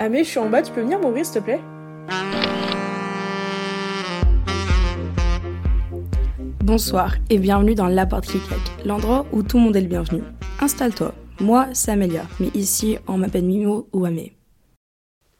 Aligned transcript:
Ah 0.00 0.08
mais 0.08 0.24
je 0.24 0.30
suis 0.30 0.40
en 0.40 0.50
bas, 0.50 0.60
tu 0.60 0.72
peux 0.72 0.80
venir 0.80 0.98
m'ouvrir 0.98 1.24
s'il 1.24 1.40
te 1.40 1.44
plaît? 1.44 1.60
Bonsoir 6.64 7.14
et 7.30 7.38
bienvenue 7.38 7.76
dans 7.76 7.86
La 7.86 8.04
Porte 8.04 8.26
qui 8.26 8.40
claque, 8.40 8.84
l'endroit 8.84 9.24
où 9.30 9.44
tout 9.44 9.56
le 9.56 9.62
monde 9.62 9.76
est 9.76 9.80
le 9.80 9.86
bienvenu. 9.86 10.22
Installe-toi, 10.60 11.14
moi 11.38 11.68
c'est 11.74 11.92
Amélia, 11.92 12.26
mais 12.40 12.48
ici 12.54 12.98
on 13.06 13.18
m'appelle 13.18 13.44
Mimo 13.44 13.88
ou 13.92 14.04
Amé. 14.04 14.32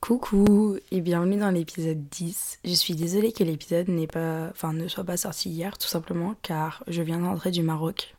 Coucou 0.00 0.76
et 0.92 1.00
bienvenue 1.00 1.38
dans 1.38 1.50
l'épisode 1.50 2.08
10. 2.08 2.60
Je 2.64 2.74
suis 2.74 2.94
désolée 2.94 3.32
que 3.32 3.42
l'épisode 3.42 3.88
n'est 3.88 4.06
pas, 4.06 4.50
enfin, 4.50 4.72
ne 4.72 4.86
soit 4.86 5.02
pas 5.02 5.16
sorti 5.16 5.50
hier, 5.50 5.76
tout 5.78 5.88
simplement 5.88 6.36
car 6.42 6.84
je 6.86 7.02
viens 7.02 7.18
d'entrer 7.18 7.50
du 7.50 7.64
Maroc 7.64 8.14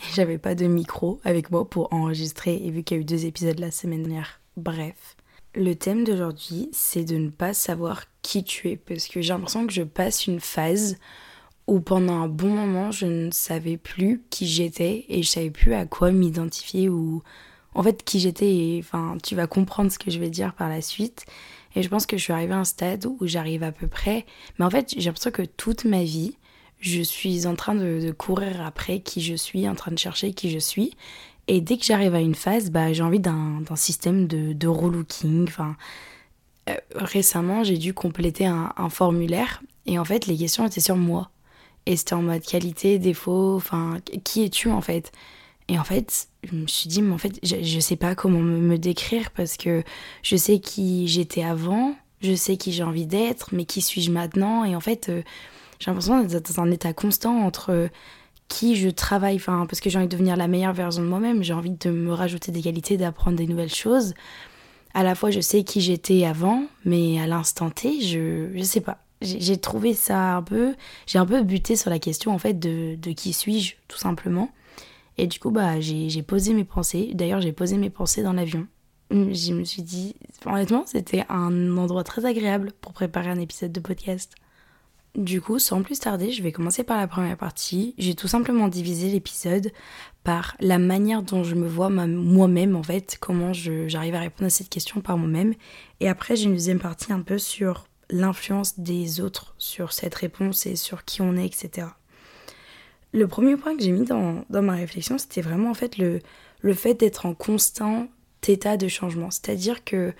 et 0.00 0.14
j'avais 0.14 0.38
pas 0.38 0.54
de 0.54 0.66
micro 0.66 1.20
avec 1.24 1.50
moi 1.50 1.68
pour 1.68 1.92
enregistrer 1.92 2.56
et 2.64 2.70
vu 2.70 2.84
qu'il 2.84 2.96
y 2.96 3.00
a 3.00 3.02
eu 3.02 3.04
deux 3.04 3.26
épisodes 3.26 3.58
la 3.58 3.70
semaine 3.70 4.04
dernière. 4.04 4.40
Bref. 4.56 5.13
Le 5.56 5.74
thème 5.76 6.02
d'aujourd'hui, 6.02 6.68
c'est 6.72 7.04
de 7.04 7.16
ne 7.16 7.30
pas 7.30 7.54
savoir 7.54 8.04
qui 8.22 8.42
tu 8.42 8.70
es 8.70 8.76
parce 8.76 9.06
que 9.06 9.22
j'ai 9.22 9.32
l'impression 9.32 9.66
que 9.66 9.72
je 9.72 9.84
passe 9.84 10.26
une 10.26 10.40
phase 10.40 10.96
où 11.68 11.80
pendant 11.80 12.14
un 12.14 12.28
bon 12.28 12.48
moment, 12.48 12.90
je 12.90 13.06
ne 13.06 13.30
savais 13.30 13.76
plus 13.76 14.22
qui 14.30 14.48
j'étais 14.48 15.04
et 15.08 15.22
je 15.22 15.28
savais 15.28 15.50
plus 15.50 15.74
à 15.74 15.86
quoi 15.86 16.10
m'identifier 16.10 16.88
ou 16.88 17.22
en 17.74 17.84
fait 17.84 18.02
qui 18.02 18.18
j'étais 18.18 18.80
enfin 18.82 19.16
tu 19.22 19.34
vas 19.34 19.46
comprendre 19.46 19.90
ce 19.92 19.98
que 19.98 20.10
je 20.10 20.18
vais 20.18 20.28
dire 20.28 20.54
par 20.54 20.68
la 20.68 20.82
suite. 20.82 21.24
Et 21.76 21.82
je 21.82 21.88
pense 21.88 22.06
que 22.06 22.16
je 22.16 22.22
suis 22.24 22.32
arrivée 22.32 22.54
à 22.54 22.58
un 22.58 22.64
stade 22.64 23.06
où 23.06 23.18
j'arrive 23.22 23.62
à 23.62 23.70
peu 23.70 23.86
près. 23.86 24.26
Mais 24.58 24.64
en 24.64 24.70
fait 24.70 24.92
j'ai 24.96 25.04
l'impression 25.04 25.30
que 25.30 25.42
toute 25.42 25.84
ma 25.84 26.02
vie 26.02 26.36
je 26.80 27.00
suis 27.00 27.46
en 27.46 27.54
train 27.54 27.74
de, 27.74 28.10
courir 28.10 28.60
après 28.60 29.00
qui 29.00 29.22
je 29.22 29.34
suis 29.34 29.68
en 29.68 29.74
train 29.74 29.92
de 29.92 29.98
chercher 29.98 30.34
qui 30.34 30.50
je 30.50 30.58
suis 30.58 30.94
et 31.48 31.60
dès 31.60 31.76
que 31.76 31.84
j'arrive 31.84 32.14
à 32.14 32.20
une 32.20 32.34
phase, 32.34 32.70
bah, 32.70 32.92
j'ai 32.92 33.02
envie 33.02 33.20
d'un 33.20 33.62
système 33.76 34.26
de, 34.26 34.52
de 34.52 34.68
relooking. 34.68 35.44
Enfin, 35.46 35.76
euh, 36.70 36.74
récemment, 36.94 37.64
j'ai 37.64 37.76
dû 37.76 37.92
compléter 37.92 38.46
un, 38.46 38.72
formulaire 38.88 39.62
et 39.86 39.98
en 39.98 40.04
fait, 40.04 40.26
les 40.26 40.36
questions 40.36 40.66
étaient 40.66 40.80
sur 40.80 40.96
moi. 40.96 41.30
Et 41.86 41.96
c'était 41.96 42.14
en 42.14 42.22
mode 42.22 42.42
qualité, 42.42 42.98
défaut, 42.98 43.56
enfin, 43.56 43.98
qui 44.24 44.44
es-tu 44.44 44.70
en 44.70 44.80
fait? 44.80 45.12
Et 45.68 45.78
en 45.78 45.84
fait, 45.84 46.28
je 46.42 46.54
me 46.54 46.66
suis 46.66 46.88
dit, 46.88 47.02
mais 47.02 47.12
en 47.12 47.18
fait, 47.18 47.38
je, 47.42 47.56
je 47.62 47.80
sais 47.80 47.96
pas 47.96 48.14
comment 48.14 48.40
me, 48.40 48.58
me 48.58 48.78
décrire 48.78 49.30
parce 49.30 49.56
que 49.58 49.82
je 50.22 50.36
sais 50.36 50.60
qui 50.60 51.08
j'étais 51.08 51.42
avant, 51.42 51.94
je 52.22 52.34
sais 52.34 52.56
qui 52.56 52.72
j'ai 52.72 52.82
envie 52.82 53.06
d'être, 53.06 53.50
mais 53.54 53.66
qui 53.66 53.82
suis-je 53.82 54.10
maintenant? 54.10 54.64
Et 54.64 54.74
en 54.74 54.80
fait, 54.80 55.10
euh, 55.10 55.22
j'ai 55.78 55.90
l'impression 55.90 56.22
d'être 56.22 56.54
dans 56.54 56.62
un 56.62 56.70
état 56.70 56.94
constant 56.94 57.40
entre 57.44 57.90
qui 58.48 58.76
je 58.76 58.88
travaille, 58.88 59.36
enfin, 59.36 59.66
parce 59.66 59.80
que 59.80 59.90
j'ai 59.90 59.98
envie 59.98 60.06
de 60.06 60.12
devenir 60.12 60.36
la 60.36 60.48
meilleure 60.48 60.72
version 60.72 61.02
de 61.02 61.08
moi-même, 61.08 61.42
j'ai 61.42 61.54
envie 61.54 61.70
de 61.70 61.90
me 61.90 62.12
rajouter 62.12 62.52
des 62.52 62.62
qualités, 62.62 62.96
d'apprendre 62.96 63.36
des 63.36 63.46
nouvelles 63.46 63.72
choses. 63.74 64.14
À 64.92 65.02
la 65.02 65.14
fois, 65.14 65.30
je 65.30 65.40
sais 65.40 65.64
qui 65.64 65.80
j'étais 65.80 66.24
avant, 66.24 66.64
mais 66.84 67.20
à 67.20 67.26
l'instant 67.26 67.70
T, 67.70 68.00
je, 68.00 68.50
je 68.54 68.62
sais 68.62 68.80
pas. 68.80 68.98
J'ai 69.22 69.56
trouvé 69.56 69.94
ça 69.94 70.36
un 70.36 70.42
peu, 70.42 70.74
j'ai 71.06 71.18
un 71.18 71.24
peu 71.24 71.42
buté 71.42 71.76
sur 71.76 71.88
la 71.88 71.98
question 71.98 72.32
en 72.32 72.38
fait 72.38 72.58
de, 72.58 72.94
de 72.96 73.12
qui 73.12 73.32
suis-je, 73.32 73.74
tout 73.88 73.96
simplement. 73.96 74.50
Et 75.16 75.26
du 75.26 75.38
coup, 75.38 75.50
bah, 75.50 75.80
j'ai 75.80 76.22
posé 76.22 76.52
mes 76.52 76.64
pensées. 76.64 77.12
D'ailleurs, 77.14 77.40
j'ai 77.40 77.52
posé 77.52 77.76
mes 77.78 77.90
pensées 77.90 78.22
dans 78.22 78.32
l'avion. 78.32 78.66
Je 79.10 79.52
me 79.52 79.64
suis 79.64 79.82
dit, 79.82 80.16
honnêtement, 80.44 80.84
c'était 80.86 81.24
un 81.28 81.76
endroit 81.76 82.04
très 82.04 82.24
agréable 82.26 82.72
pour 82.80 82.92
préparer 82.92 83.30
un 83.30 83.38
épisode 83.38 83.72
de 83.72 83.80
podcast. 83.80 84.34
Du 85.14 85.40
coup, 85.40 85.60
sans 85.60 85.82
plus 85.82 86.00
tarder, 86.00 86.32
je 86.32 86.42
vais 86.42 86.50
commencer 86.50 86.82
par 86.82 86.96
la 86.96 87.06
première 87.06 87.36
partie. 87.36 87.94
J'ai 87.98 88.14
tout 88.14 88.26
simplement 88.26 88.66
divisé 88.66 89.08
l'épisode 89.08 89.70
par 90.24 90.56
la 90.58 90.78
manière 90.78 91.22
dont 91.22 91.44
je 91.44 91.54
me 91.54 91.68
vois 91.68 91.88
moi-même, 91.88 92.74
en 92.74 92.82
fait, 92.82 93.16
comment 93.20 93.52
j'arrive 93.52 94.16
à 94.16 94.20
répondre 94.20 94.46
à 94.46 94.50
cette 94.50 94.68
question 94.68 95.00
par 95.00 95.16
moi-même. 95.16 95.54
Et 96.00 96.08
après, 96.08 96.34
j'ai 96.34 96.44
une 96.44 96.54
deuxième 96.54 96.80
partie 96.80 97.12
un 97.12 97.20
peu 97.20 97.38
sur 97.38 97.86
l'influence 98.10 98.80
des 98.80 99.20
autres 99.20 99.54
sur 99.56 99.92
cette 99.92 100.14
réponse 100.14 100.66
et 100.66 100.74
sur 100.74 101.04
qui 101.04 101.22
on 101.22 101.36
est, 101.36 101.46
etc. 101.46 101.88
Le 103.12 103.28
premier 103.28 103.56
point 103.56 103.76
que 103.76 103.82
j'ai 103.82 103.92
mis 103.92 104.04
dans, 104.04 104.44
ma 104.50 104.72
réflexion, 104.72 105.18
c'était 105.18 105.42
vraiment 105.42 105.70
en 105.70 105.74
fait 105.74 105.96
le 105.96 106.74
fait 106.74 106.94
d'être 106.94 107.26
en 107.26 107.34
constant 107.34 108.08
état 108.48 108.76
de 108.76 108.88
changement. 108.88 109.30
C'est-à-dire 109.30 109.84
que 109.84 110.12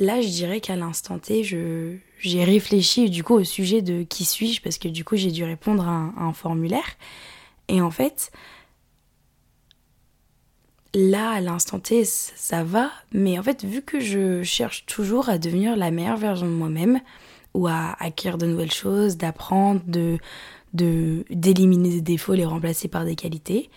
là, 0.00 0.20
je 0.20 0.28
dirais 0.28 0.60
qu'à 0.60 0.76
l'instant 0.76 1.18
T, 1.18 1.44
je, 1.44 1.96
j'ai 2.20 2.44
réfléchi 2.44 3.10
du 3.10 3.24
coup 3.24 3.34
au 3.34 3.44
sujet 3.44 3.82
de 3.82 4.02
qui 4.02 4.24
suis-je 4.24 4.60
parce 4.60 4.78
que 4.78 4.88
du 4.88 5.04
coup 5.04 5.16
j'ai 5.16 5.30
dû 5.30 5.44
répondre 5.44 5.86
à 5.88 6.12
un, 6.16 6.32
formulaire. 6.32 6.96
Et 7.68 7.80
en 7.80 7.90
fait 7.90 8.30
là 10.92 11.30
à 11.30 11.40
l'instant 11.40 11.78
T 11.78 12.04
ça 12.04 12.64
va 12.64 12.90
mais 13.12 13.38
en 13.38 13.44
fait 13.44 13.64
vu 13.64 13.80
que 13.80 14.00
je 14.00 14.42
cherche 14.42 14.86
toujours 14.86 15.28
à 15.28 15.38
devenir 15.38 15.76
la 15.76 15.92
meilleure 15.92 16.16
version 16.16 16.46
de 16.46 16.52
moi-même 16.52 17.00
ou 17.54 17.68
à 17.68 17.96
acquérir 18.00 18.38
de 18.38 18.46
nouvelles 18.46 18.72
choses 18.72 19.16
d'apprendre 19.16 19.80
de 19.86 20.18
de 20.74 21.24
d'éliminer 21.30 21.90
des 21.90 22.00
défauts 22.00 22.34
les 22.34 22.44
remplacer 22.44 22.88
par 22.88 23.04
des 23.04 23.14
qualités 23.14 23.70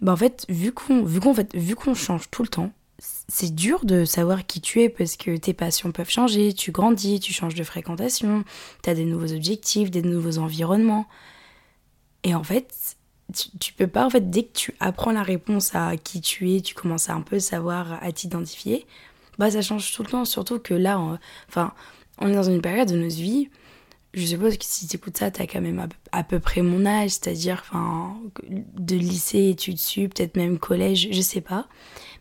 bah 0.00 0.12
en 0.12 0.16
fait 0.16 0.46
vu 0.48 0.72
qu'on 0.72 1.02
vu 1.02 1.20
qu'on 1.20 1.34
fait 1.34 1.54
vu 1.54 1.74
qu'on 1.74 1.94
change 1.94 2.30
tout 2.30 2.42
le 2.42 2.48
temps 2.48 2.72
c'est 2.98 3.54
dur 3.54 3.84
de 3.84 4.04
savoir 4.04 4.46
qui 4.46 4.60
tu 4.60 4.82
es 4.82 4.88
parce 4.88 5.16
que 5.16 5.36
tes 5.36 5.52
passions 5.52 5.92
peuvent 5.92 6.10
changer, 6.10 6.52
tu 6.52 6.72
grandis, 6.72 7.20
tu 7.20 7.32
changes 7.32 7.54
de 7.54 7.64
fréquentation, 7.64 8.44
tu 8.82 8.90
as 8.90 8.94
des 8.94 9.04
nouveaux 9.04 9.32
objectifs, 9.32 9.90
des 9.90 10.02
nouveaux 10.02 10.38
environnements. 10.38 11.06
Et 12.22 12.34
en 12.34 12.42
fait, 12.42 12.96
tu, 13.60 13.72
peux 13.72 13.86
pas, 13.86 14.06
en 14.06 14.10
fait, 14.10 14.30
dès 14.30 14.44
que 14.44 14.52
tu 14.52 14.74
apprends 14.80 15.12
la 15.12 15.22
réponse 15.22 15.74
à 15.74 15.96
qui 15.96 16.20
tu 16.20 16.52
es, 16.54 16.60
tu 16.60 16.74
commences 16.74 17.10
à 17.10 17.14
un 17.14 17.20
peu 17.20 17.38
savoir, 17.38 18.02
à 18.02 18.12
t'identifier, 18.12 18.86
bah 19.38 19.50
ça 19.50 19.62
change 19.62 19.92
tout 19.92 20.02
le 20.02 20.08
temps, 20.08 20.24
surtout 20.24 20.58
que 20.58 20.74
là, 20.74 20.98
on, 20.98 21.18
enfin, 21.48 21.74
on 22.18 22.28
est 22.28 22.34
dans 22.34 22.42
une 22.44 22.62
période 22.62 22.88
de 22.88 22.96
notre 22.96 23.16
vie, 23.16 23.50
je 24.16 24.24
suppose 24.24 24.56
que 24.56 24.64
si 24.64 24.88
tu 24.88 24.96
écoutes 24.96 25.18
ça, 25.18 25.30
tu 25.30 25.42
as 25.42 25.46
quand 25.46 25.60
même 25.60 25.86
à, 26.10 26.24
peu 26.24 26.40
près 26.40 26.62
mon 26.62 26.86
âge, 26.86 27.10
c'est-à-dire 27.10 27.70
de 28.48 28.96
lycée, 28.96 29.50
études 29.50 29.78
sup, 29.78 30.14
peut-être 30.14 30.36
même 30.36 30.58
collège, 30.58 31.08
je 31.10 31.20
sais 31.20 31.42
pas. 31.42 31.68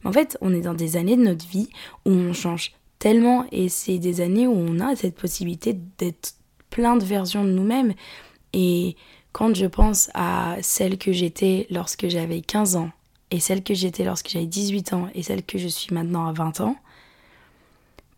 En 0.06 0.12
fait, 0.12 0.38
on 0.40 0.54
est 0.54 0.62
dans 0.62 0.76
des 0.76 0.98
années 0.98 1.18
de 1.18 1.24
notre 1.24 1.48
vie 1.48 1.68
où 2.06 2.12
on 2.12 2.32
change 2.32 2.74
tellement 3.00 3.46
et 3.52 3.70
c'est 3.70 3.98
des 3.98 4.22
années 4.22 4.48
où 4.48 4.54
on 4.54 4.80
a 4.80 4.96
cette 4.96 5.16
possibilité 5.16 5.76
d'être 5.98 6.36
plein 6.70 6.96
de 6.96 7.04
versions 7.04 7.44
de 7.44 7.50
nous-mêmes. 7.50 7.94
Et 8.54 8.96
quand 9.32 9.56
je 9.56 9.66
pense 9.66 10.10
à 10.14 10.58
celle 10.62 10.98
que 10.98 11.12
j'étais 11.12 11.68
lorsque 11.72 12.08
j'avais 12.08 12.42
15 12.42 12.76
ans 12.76 12.92
et 13.32 13.40
celle 13.40 13.64
que 13.64 13.74
j'étais 13.74 14.06
lorsque 14.06 14.30
j'avais 14.30 14.46
18 14.46 14.94
ans 14.94 15.10
et 15.16 15.24
celle 15.24 15.44
que 15.44 15.58
je 15.58 15.68
suis 15.68 15.94
maintenant 15.94 16.28
à 16.28 16.34
20 16.34 16.62
ans, 16.62 16.76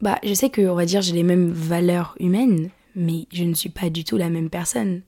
bah 0.02 0.20
je 0.24 0.34
sais 0.34 0.50
que 0.50 0.62
on 0.68 0.76
va 0.76 0.86
dire 0.86 1.02
j'ai 1.02 1.14
les 1.14 1.24
mêmes 1.24 1.50
valeurs 1.50 2.16
humaines, 2.20 2.70
mais 2.96 3.28
je 3.32 3.46
ne 3.46 3.54
suis 3.54 3.70
pas 3.70 3.90
du 3.90 4.04
tout 4.04 4.18
la 4.18 4.30
même 4.30 4.50
personne. 4.50 5.02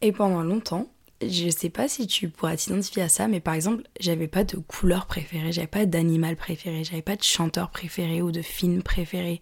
Et 0.00 0.12
pendant 0.12 0.42
longtemps, 0.42 0.88
je 1.20 1.48
sais 1.50 1.70
pas 1.70 1.88
si 1.88 2.06
tu 2.06 2.28
pourras 2.28 2.56
t'identifier 2.56 3.02
à 3.02 3.08
ça, 3.08 3.28
mais 3.28 3.40
par 3.40 3.54
exemple, 3.54 3.82
j'avais 4.00 4.28
pas 4.28 4.44
de 4.44 4.56
couleur 4.56 5.06
préférée, 5.06 5.52
j'avais 5.52 5.66
pas 5.66 5.86
d'animal 5.86 6.36
préféré, 6.36 6.84
j'avais 6.84 7.02
pas 7.02 7.16
de 7.16 7.22
chanteur 7.22 7.70
préféré 7.70 8.22
ou 8.22 8.30
de 8.30 8.42
film 8.42 8.82
préféré. 8.82 9.40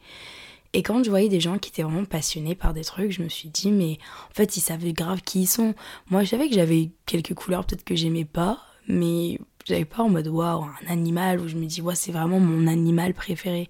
Et 0.72 0.82
quand 0.82 1.02
je 1.02 1.10
voyais 1.10 1.28
des 1.28 1.40
gens 1.40 1.58
qui 1.58 1.70
étaient 1.70 1.82
vraiment 1.82 2.04
passionnés 2.04 2.54
par 2.54 2.74
des 2.74 2.84
trucs, 2.84 3.10
je 3.10 3.22
me 3.22 3.28
suis 3.28 3.48
dit, 3.48 3.70
mais 3.70 3.98
en 4.30 4.34
fait, 4.34 4.56
ils 4.56 4.60
savaient 4.60 4.92
grave 4.92 5.22
qui 5.22 5.42
ils 5.42 5.46
sont. 5.46 5.74
Moi, 6.10 6.22
je 6.24 6.30
savais 6.30 6.48
que 6.48 6.54
j'avais 6.54 6.90
quelques 7.06 7.34
couleurs 7.34 7.64
peut-être 7.64 7.84
que 7.84 7.96
j'aimais 7.96 8.24
pas, 8.24 8.60
mais 8.88 9.38
j'avais 9.64 9.84
pas 9.84 10.02
en 10.02 10.08
mode 10.08 10.28
waouh, 10.28 10.64
un 10.64 10.92
animal 10.92 11.40
où 11.40 11.48
je 11.48 11.56
me 11.56 11.66
dis, 11.66 11.80
ouais, 11.80 11.94
c'est 11.94 12.12
vraiment 12.12 12.40
mon 12.40 12.66
animal 12.66 13.14
préféré. 13.14 13.68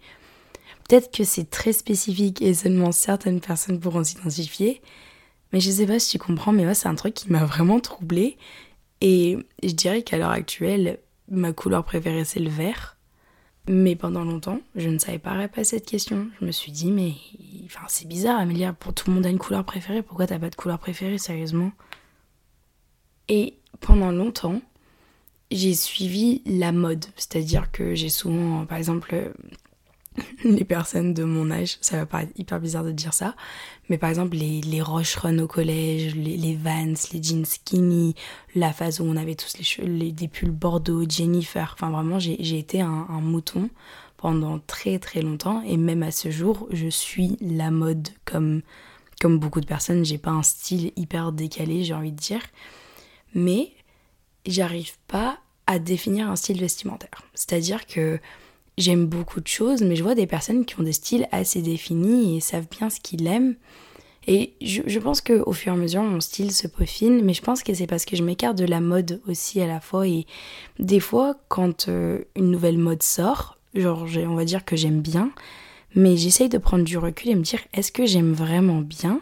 Peut-être 0.88 1.10
que 1.10 1.24
c'est 1.24 1.50
très 1.50 1.72
spécifique 1.72 2.42
et 2.42 2.54
seulement 2.54 2.92
certaines 2.92 3.40
personnes 3.40 3.80
pourront 3.80 4.04
s'identifier, 4.04 4.82
mais 5.52 5.60
je 5.60 5.70
sais 5.70 5.86
pas 5.86 5.98
si 5.98 6.10
tu 6.10 6.18
comprends, 6.18 6.52
mais 6.52 6.64
moi, 6.64 6.74
c'est 6.74 6.88
un 6.88 6.94
truc 6.94 7.14
qui 7.14 7.30
m'a 7.30 7.44
vraiment 7.44 7.80
troublée. 7.80 8.36
Et 9.00 9.38
je 9.62 9.72
dirais 9.72 10.02
qu'à 10.02 10.18
l'heure 10.18 10.30
actuelle, 10.30 10.98
ma 11.30 11.52
couleur 11.52 11.84
préférée, 11.84 12.24
c'est 12.24 12.40
le 12.40 12.50
vert. 12.50 12.96
Mais 13.68 13.96
pendant 13.96 14.24
longtemps, 14.24 14.60
je 14.76 14.88
ne 14.88 14.98
savais 14.98 15.18
pas 15.18 15.32
répondre 15.32 15.60
à 15.60 15.64
cette 15.64 15.86
question. 15.86 16.28
Je 16.40 16.46
me 16.46 16.52
suis 16.52 16.70
dit, 16.70 16.92
mais 16.92 17.15
enfin, 17.65 17.84
c'est 17.88 18.06
bizarre, 18.06 18.38
Amélia, 18.38 18.72
pour 18.72 18.94
tout 18.94 19.10
le 19.10 19.15
monde 19.15 19.26
a 19.26 19.28
une 19.28 19.38
couleur 19.38 19.65
préférée. 19.65 20.03
Pourquoi 20.03 20.26
t'as 20.26 20.38
pas 20.38 20.50
de 20.50 20.54
couleur 20.54 20.78
préférée, 20.78 21.18
sérieusement? 21.18 21.72
Et 23.28 23.54
pendant 23.80 24.12
longtemps, 24.12 24.60
j'ai 25.50 25.74
suivi 25.74 26.42
la 26.47 26.71
mode. 26.71 27.06
C'est-à-dire 27.16 27.72
que 27.72 27.97
j'ai 27.97 28.09
souvent, 28.09 28.66
par 28.66 28.78
exemple, 28.78 29.32
les 30.45 30.65
personnes 30.65 31.15
de 31.15 31.24
mon 31.24 31.51
âge, 31.51 31.78
ça 31.80 31.98
va 31.98 32.07
paraître 32.07 32.33
hyper 32.36 32.60
bizarre 32.60 32.84
de 32.84 32.92
dire 32.92 33.15
ça, 33.15 33.34
mais 33.89 33.98
par 33.98 34.10
exemple 34.10 34.36
les, 34.36 34.60
les 34.60 34.83
au 34.83 35.47
collège, 35.47 36.15
les, 36.15 36.36
les 36.36 36.54
Vans, 36.57 36.95
les 37.13 37.22
jeans 37.22 37.45
skinny, 37.45 38.15
la 38.54 38.72
phase 38.72 39.01
où 39.01 39.04
on 39.04 39.16
avait 39.16 39.34
tous 39.34 39.53
les 39.59 39.86
les, 39.86 40.13
des 40.13 40.28
pulls 40.28 40.51
Bordeaux, 40.51 41.04
Jennifer, 41.09 41.74
enfin 41.74 41.91
vraiment 41.91 42.18
j'ai 42.18 42.59
été 42.59 42.80
un, 42.80 43.07
un, 43.09 43.21
mouton 43.21 43.71
pendant 44.16 44.59
très 44.59 44.98
très 44.98 45.22
longtemps. 45.22 45.63
Et 45.63 45.77
même 45.77 46.03
à 46.03 46.10
ce 46.10 46.30
jour 46.30 46.69
je 46.71 46.89
suis 46.89 47.36
la 47.41 47.71
mode 47.71 48.09
comme, 48.24 48.62
comme 49.21 49.39
beaucoup 49.39 49.60
de 49.60 49.66
personnes, 49.66 50.04
j'ai 50.04 50.19
pas 50.19 50.30
un 50.30 50.42
style 50.42 50.92
hyper 50.97 51.33
décalé 51.33 51.84
j'ai 51.84 51.95
envie 51.95 52.12
de 52.12 52.16
dire, 52.16 52.42
mais 53.34 53.72
j'arrive 54.47 54.97
pas 55.09 55.39
à 55.66 55.78
définir 55.78 56.30
un 56.30 56.36
style 56.36 56.60
vestimentaire, 56.60 57.22
c'est-à-dire 57.34 57.86
que 57.86 58.21
j'aime 58.78 59.06
beaucoup 59.06 59.40
de 59.40 59.46
choses, 59.46 59.82
mais 59.82 59.96
je 59.96 60.02
vois 60.02 60.14
des 60.14 60.26
personnes 60.26 60.64
qui 60.64 60.78
ont 60.78 60.82
des 60.82 60.92
styles 60.92 61.28
assez 61.32 61.62
définis 61.62 62.36
et 62.36 62.40
savent 62.40 62.68
bien 62.70 62.90
ce 62.90 63.00
qu'ils 63.00 63.26
aiment. 63.26 63.56
Et 64.28 64.54
je, 64.60 64.82
je 64.86 64.98
pense 64.98 65.20
qu'au 65.20 65.52
fur 65.52 65.72
et 65.72 65.76
à 65.76 65.78
mesure, 65.78 66.02
mon 66.02 66.20
style 66.20 66.52
se 66.52 66.66
peaufine, 66.66 67.24
mais 67.24 67.32
je 67.32 67.42
pense 67.42 67.62
que 67.62 67.72
c'est 67.74 67.86
parce 67.86 68.04
que 68.04 68.16
je 68.16 68.24
m'écarte 68.24 68.58
de 68.58 68.64
la 68.64 68.80
mode 68.80 69.20
aussi 69.28 69.60
à 69.60 69.66
la 69.66 69.80
fois. 69.80 70.06
Et 70.08 70.26
des 70.78 71.00
fois, 71.00 71.36
quand 71.48 71.88
euh, 71.88 72.24
une 72.34 72.50
nouvelle 72.50 72.78
mode 72.78 73.02
sort, 73.02 73.56
genre, 73.74 74.04
on 74.28 74.34
va 74.34 74.44
dire 74.44 74.64
que 74.64 74.74
j'aime 74.74 75.00
bien, 75.00 75.30
mais 75.94 76.16
j'essaye 76.16 76.48
de 76.48 76.58
prendre 76.58 76.84
du 76.84 76.98
recul 76.98 77.30
et 77.30 77.34
me 77.36 77.42
dire 77.42 77.60
est-ce 77.72 77.92
que 77.92 78.04
j'aime 78.04 78.32
vraiment 78.32 78.80
bien 78.80 79.20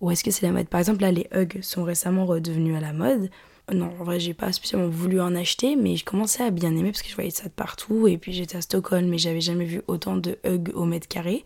ou 0.00 0.10
est-ce 0.10 0.24
que 0.24 0.30
c'est 0.30 0.46
la 0.46 0.52
mode? 0.52 0.68
Par 0.68 0.80
exemple, 0.80 1.02
là, 1.02 1.12
les 1.12 1.28
Hugs 1.32 1.62
sont 1.62 1.84
récemment 1.84 2.26
redevenus 2.26 2.76
à 2.76 2.80
la 2.80 2.92
mode. 2.92 3.30
Non, 3.72 3.92
en 4.00 4.04
vrai, 4.04 4.18
j'ai 4.20 4.34
pas 4.34 4.52
spécialement 4.52 4.88
voulu 4.88 5.20
en 5.20 5.34
acheter, 5.34 5.76
mais 5.76 5.96
je 5.96 6.04
commençais 6.04 6.42
à 6.42 6.50
bien 6.50 6.76
aimer 6.76 6.90
parce 6.90 7.02
que 7.02 7.08
je 7.08 7.14
voyais 7.14 7.30
ça 7.30 7.44
de 7.44 7.50
partout. 7.50 8.08
Et 8.08 8.18
puis 8.18 8.32
j'étais 8.32 8.56
à 8.56 8.60
Stockholm, 8.60 9.08
mais 9.08 9.18
j'avais 9.18 9.40
jamais 9.40 9.64
vu 9.64 9.82
autant 9.86 10.16
de 10.16 10.38
Hugs 10.44 10.70
au 10.74 10.84
mètre 10.84 11.08
carré. 11.08 11.44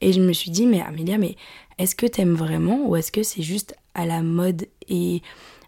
Et 0.00 0.12
je 0.12 0.20
me 0.20 0.32
suis 0.32 0.50
dit, 0.50 0.66
mais 0.66 0.80
Amélia, 0.80 1.18
mais 1.18 1.36
est-ce 1.78 1.94
que 1.94 2.06
t'aimes 2.06 2.34
vraiment 2.34 2.86
ou 2.86 2.96
est-ce 2.96 3.12
que 3.12 3.22
c'est 3.22 3.42
juste 3.42 3.74
à 3.94 4.04
la 4.04 4.22
mode? 4.22 4.66
Et 4.88 5.22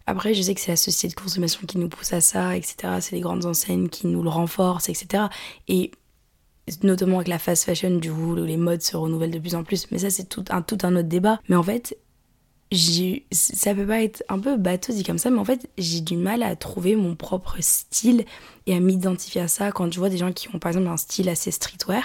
après, 0.07 0.33
je 0.33 0.41
sais 0.41 0.53
que 0.53 0.61
c'est 0.61 0.71
la 0.71 0.77
société 0.77 1.15
de 1.15 1.19
consommation 1.19 1.65
qui 1.65 1.77
nous 1.77 1.89
pousse 1.89 2.13
à 2.13 2.21
ça, 2.21 2.55
etc. 2.55 2.75
C'est 2.99 3.15
les 3.15 3.21
grandes 3.21 3.45
enseignes 3.45 3.89
qui 3.89 4.07
nous 4.07 4.21
le 4.21 4.29
renforcent, 4.29 4.89
etc. 4.89 5.25
Et 5.67 5.91
notamment 6.83 7.17
avec 7.17 7.27
la 7.27 7.39
fast 7.39 7.63
fashion 7.63 7.97
du 7.97 8.11
coup, 8.11 8.33
où 8.33 8.35
les 8.35 8.57
modes 8.57 8.81
se 8.81 8.97
renouvellent 8.97 9.31
de 9.31 9.39
plus 9.39 9.55
en 9.55 9.63
plus. 9.63 9.89
Mais 9.91 9.99
ça, 9.99 10.09
c'est 10.09 10.27
tout 10.27 10.45
un, 10.49 10.61
tout 10.61 10.77
un 10.83 10.95
autre 10.95 11.07
débat. 11.07 11.39
Mais 11.47 11.55
en 11.55 11.63
fait, 11.63 11.97
ça 12.71 13.75
peut 13.75 13.85
pas 13.85 14.01
être 14.01 14.23
un 14.27 14.39
peu 14.39 14.57
bateau 14.57 14.91
dit 14.91 15.03
comme 15.03 15.17
ça, 15.17 15.29
mais 15.29 15.39
en 15.39 15.45
fait, 15.45 15.69
j'ai 15.77 16.01
du 16.01 16.17
mal 16.17 16.43
à 16.43 16.55
trouver 16.55 16.95
mon 16.95 17.15
propre 17.15 17.57
style 17.59 18.25
et 18.65 18.75
à 18.75 18.79
m'identifier 18.79 19.41
à 19.41 19.47
ça 19.47 19.71
quand 19.71 19.91
je 19.93 19.99
vois 19.99 20.09
des 20.09 20.17
gens 20.17 20.33
qui 20.33 20.53
ont 20.53 20.59
par 20.59 20.69
exemple 20.71 20.87
un 20.87 20.97
style 20.97 21.29
assez 21.29 21.51
streetwear 21.51 22.03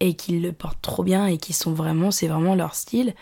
et 0.00 0.14
qu'ils 0.14 0.42
le 0.42 0.52
portent 0.52 0.82
trop 0.82 1.02
bien 1.02 1.26
et 1.26 1.38
qui 1.38 1.52
sont 1.52 1.72
vraiment, 1.72 2.10
c'est 2.10 2.28
vraiment 2.28 2.54
leur 2.54 2.74
style. 2.74 3.14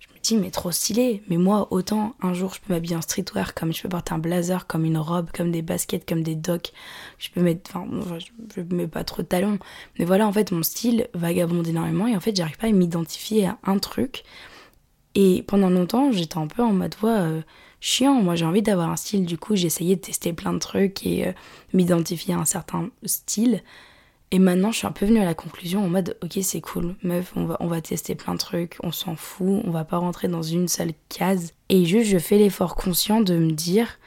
Je 0.00 0.08
me 0.08 0.20
dis, 0.22 0.36
mais 0.36 0.50
trop 0.50 0.70
stylé. 0.70 1.22
Mais 1.28 1.36
moi, 1.36 1.68
autant 1.70 2.14
un 2.20 2.34
jour 2.34 2.54
je 2.54 2.60
peux 2.60 2.72
m'habiller 2.72 2.96
en 2.96 3.02
streetwear, 3.02 3.54
comme 3.54 3.72
je 3.72 3.82
peux 3.82 3.88
porter 3.88 4.12
un 4.12 4.18
blazer, 4.18 4.66
comme 4.66 4.84
une 4.84 4.98
robe, 4.98 5.30
comme 5.32 5.50
des 5.50 5.62
baskets, 5.62 6.06
comme 6.08 6.22
des 6.22 6.34
docks. 6.34 6.72
Je 7.18 7.30
peux 7.30 7.40
mettre, 7.42 7.70
enfin, 7.74 7.86
je 8.56 8.62
mets 8.74 8.86
pas 8.88 9.04
trop 9.04 9.22
de 9.22 9.26
talons. 9.26 9.58
Mais 9.98 10.04
voilà, 10.04 10.26
en 10.26 10.32
fait, 10.32 10.52
mon 10.52 10.62
style 10.62 11.08
vagabonde 11.14 11.66
énormément 11.66 12.06
et 12.06 12.16
en 12.16 12.20
fait, 12.20 12.36
j'arrive 12.36 12.58
pas 12.58 12.68
à 12.68 12.72
m'identifier 12.72 13.46
à 13.46 13.58
un 13.64 13.78
truc. 13.78 14.24
Et 15.14 15.44
pendant 15.46 15.70
longtemps, 15.70 16.12
j'étais 16.12 16.38
un 16.38 16.46
peu 16.46 16.62
en 16.62 16.72
mode, 16.72 16.94
voix 17.00 17.10
euh, 17.10 17.42
chiant. 17.80 18.22
Moi, 18.22 18.34
j'ai 18.34 18.44
envie 18.44 18.62
d'avoir 18.62 18.90
un 18.90 18.96
style. 18.96 19.26
Du 19.26 19.38
coup, 19.38 19.56
j'essayais 19.56 19.96
de 19.96 20.00
tester 20.00 20.32
plein 20.32 20.52
de 20.52 20.58
trucs 20.58 21.04
et 21.06 21.28
euh, 21.28 21.32
m'identifier 21.72 22.34
à 22.34 22.38
un 22.38 22.44
certain 22.44 22.90
style. 23.04 23.62
Et 24.30 24.38
maintenant, 24.38 24.72
je 24.72 24.78
suis 24.78 24.86
un 24.86 24.92
peu 24.92 25.04
venue 25.04 25.20
à 25.20 25.26
la 25.26 25.34
conclusion 25.34 25.84
en 25.84 25.90
mode, 25.90 26.16
ok, 26.22 26.38
c'est 26.40 26.62
cool, 26.62 26.94
meuf, 27.02 27.34
on 27.36 27.44
va, 27.44 27.58
on 27.60 27.66
va 27.66 27.82
tester 27.82 28.14
plein 28.14 28.32
de 28.32 28.38
trucs, 28.38 28.78
on 28.82 28.90
s'en 28.90 29.14
fout, 29.14 29.60
on 29.66 29.70
va 29.70 29.84
pas 29.84 29.98
rentrer 29.98 30.26
dans 30.26 30.42
une 30.42 30.68
seule 30.68 30.92
case. 31.10 31.52
Et 31.68 31.84
juste, 31.84 32.08
je 32.08 32.16
fais 32.16 32.38
l'effort 32.38 32.74
conscient 32.74 33.20
de 33.20 33.36
me 33.36 33.50
dire, 33.50 33.98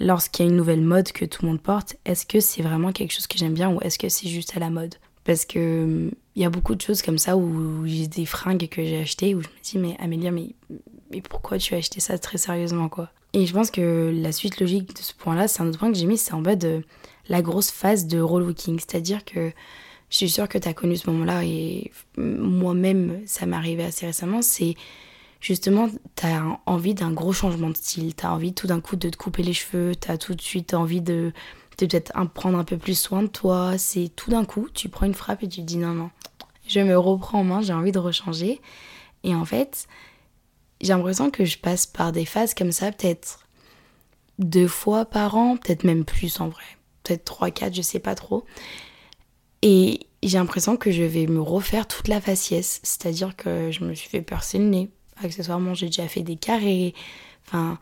lorsqu'il 0.00 0.46
y 0.46 0.48
a 0.48 0.50
une 0.50 0.56
nouvelle 0.56 0.80
mode 0.80 1.12
que 1.12 1.26
tout 1.26 1.42
le 1.42 1.48
monde 1.50 1.60
porte, 1.60 1.96
est-ce 2.06 2.24
que 2.24 2.40
c'est 2.40 2.62
vraiment 2.62 2.90
quelque 2.90 3.12
chose 3.12 3.26
que 3.26 3.36
j'aime 3.36 3.52
bien 3.52 3.70
ou 3.70 3.78
est-ce 3.82 3.98
que 3.98 4.08
c'est 4.08 4.30
juste 4.30 4.56
à 4.56 4.60
la 4.60 4.70
mode? 4.70 4.94
Parce 5.24 5.44
que 5.44 6.10
il 6.36 6.42
y 6.42 6.44
a 6.44 6.50
beaucoup 6.50 6.74
de 6.74 6.80
choses 6.80 7.02
comme 7.02 7.18
ça 7.18 7.36
où 7.36 7.86
j'ai 7.86 8.06
des 8.06 8.26
fringues 8.26 8.68
que 8.68 8.84
j'ai 8.84 9.00
achetées 9.00 9.34
où 9.34 9.40
je 9.42 9.48
me 9.48 9.62
dis, 9.62 9.78
mais 9.78 9.96
Amélia, 9.98 10.30
mais, 10.30 10.54
mais 11.10 11.20
pourquoi 11.22 11.58
tu 11.58 11.74
as 11.74 11.78
acheté 11.78 12.00
ça 12.00 12.18
très 12.18 12.38
sérieusement, 12.38 12.88
quoi? 12.88 13.10
Et 13.32 13.46
je 13.46 13.52
pense 13.52 13.70
que 13.70 14.12
la 14.14 14.32
suite 14.32 14.60
logique 14.60 14.94
de 14.94 15.02
ce 15.02 15.12
point-là, 15.14 15.48
c'est 15.48 15.62
un 15.62 15.68
autre 15.68 15.78
point 15.78 15.90
que 15.90 15.98
j'ai 15.98 16.06
mis, 16.06 16.16
c'est 16.16 16.32
en 16.32 16.40
mode. 16.40 16.58
De, 16.58 16.82
la 17.28 17.42
grosse 17.42 17.70
phase 17.70 18.06
de 18.06 18.20
relooking. 18.20 18.78
C'est-à-dire 18.78 19.24
que 19.24 19.52
je 20.10 20.16
suis 20.16 20.30
sûre 20.30 20.48
que 20.48 20.58
tu 20.58 20.68
as 20.68 20.74
connu 20.74 20.96
ce 20.96 21.10
moment-là 21.10 21.44
et 21.44 21.90
moi-même, 22.16 23.22
ça 23.26 23.46
m'est 23.46 23.56
arrivé 23.56 23.84
assez 23.84 24.06
récemment. 24.06 24.42
C'est 24.42 24.74
justement, 25.40 25.88
tu 26.14 26.26
as 26.26 26.42
envie 26.66 26.94
d'un 26.94 27.12
gros 27.12 27.32
changement 27.32 27.70
de 27.70 27.76
style. 27.76 28.14
Tu 28.14 28.24
as 28.24 28.32
envie 28.32 28.52
tout 28.52 28.66
d'un 28.66 28.80
coup 28.80 28.96
de 28.96 29.08
te 29.08 29.16
couper 29.16 29.42
les 29.42 29.52
cheveux. 29.52 29.94
Tu 29.94 30.10
as 30.10 30.18
tout 30.18 30.34
de 30.34 30.40
suite 30.40 30.74
envie 30.74 31.00
de, 31.00 31.32
peut-être 31.76 32.12
prendre 32.34 32.58
un 32.58 32.64
peu 32.64 32.76
plus 32.78 32.98
soin 32.98 33.22
de 33.22 33.28
toi. 33.28 33.78
C'est 33.78 34.10
tout 34.14 34.30
d'un 34.30 34.44
coup, 34.44 34.68
tu 34.72 34.88
prends 34.88 35.06
une 35.06 35.14
frappe 35.14 35.42
et 35.42 35.48
tu 35.48 35.62
dis 35.62 35.76
non, 35.76 35.94
non, 35.94 36.10
je 36.66 36.80
me 36.80 36.98
reprends 36.98 37.40
en 37.40 37.44
main, 37.44 37.60
j'ai 37.62 37.72
envie 37.72 37.92
de 37.92 37.98
rechanger. 37.98 38.60
Et 39.24 39.34
en 39.34 39.44
fait, 39.44 39.86
j'ai 40.80 40.92
l'impression 40.92 41.30
que 41.30 41.44
je 41.44 41.58
passe 41.58 41.86
par 41.86 42.12
des 42.12 42.24
phases 42.24 42.54
comme 42.54 42.72
ça, 42.72 42.92
peut-être 42.92 43.40
deux 44.38 44.68
fois 44.68 45.04
par 45.04 45.36
an, 45.36 45.56
peut-être 45.56 45.84
même 45.84 46.04
plus 46.04 46.40
en 46.40 46.48
vrai 46.48 46.64
peut-être 47.06 47.24
3, 47.24 47.50
4, 47.50 47.74
je 47.74 47.82
sais 47.82 47.98
pas 47.98 48.14
trop. 48.14 48.44
Et 49.62 50.06
j'ai 50.22 50.38
l'impression 50.38 50.76
que 50.76 50.90
je 50.90 51.02
vais 51.02 51.26
me 51.26 51.40
refaire 51.40 51.86
toute 51.86 52.08
la 52.08 52.20
faciès. 52.20 52.80
C'est-à-dire 52.82 53.36
que 53.36 53.70
je 53.70 53.84
me 53.84 53.94
suis 53.94 54.08
fait 54.08 54.22
percer 54.22 54.58
le 54.58 54.64
nez. 54.64 54.90
Accessoirement, 55.22 55.74
j'ai 55.74 55.86
déjà 55.86 56.08
fait 56.08 56.22
des 56.22 56.36
carrés. 56.36 56.94
Enfin, 57.46 57.78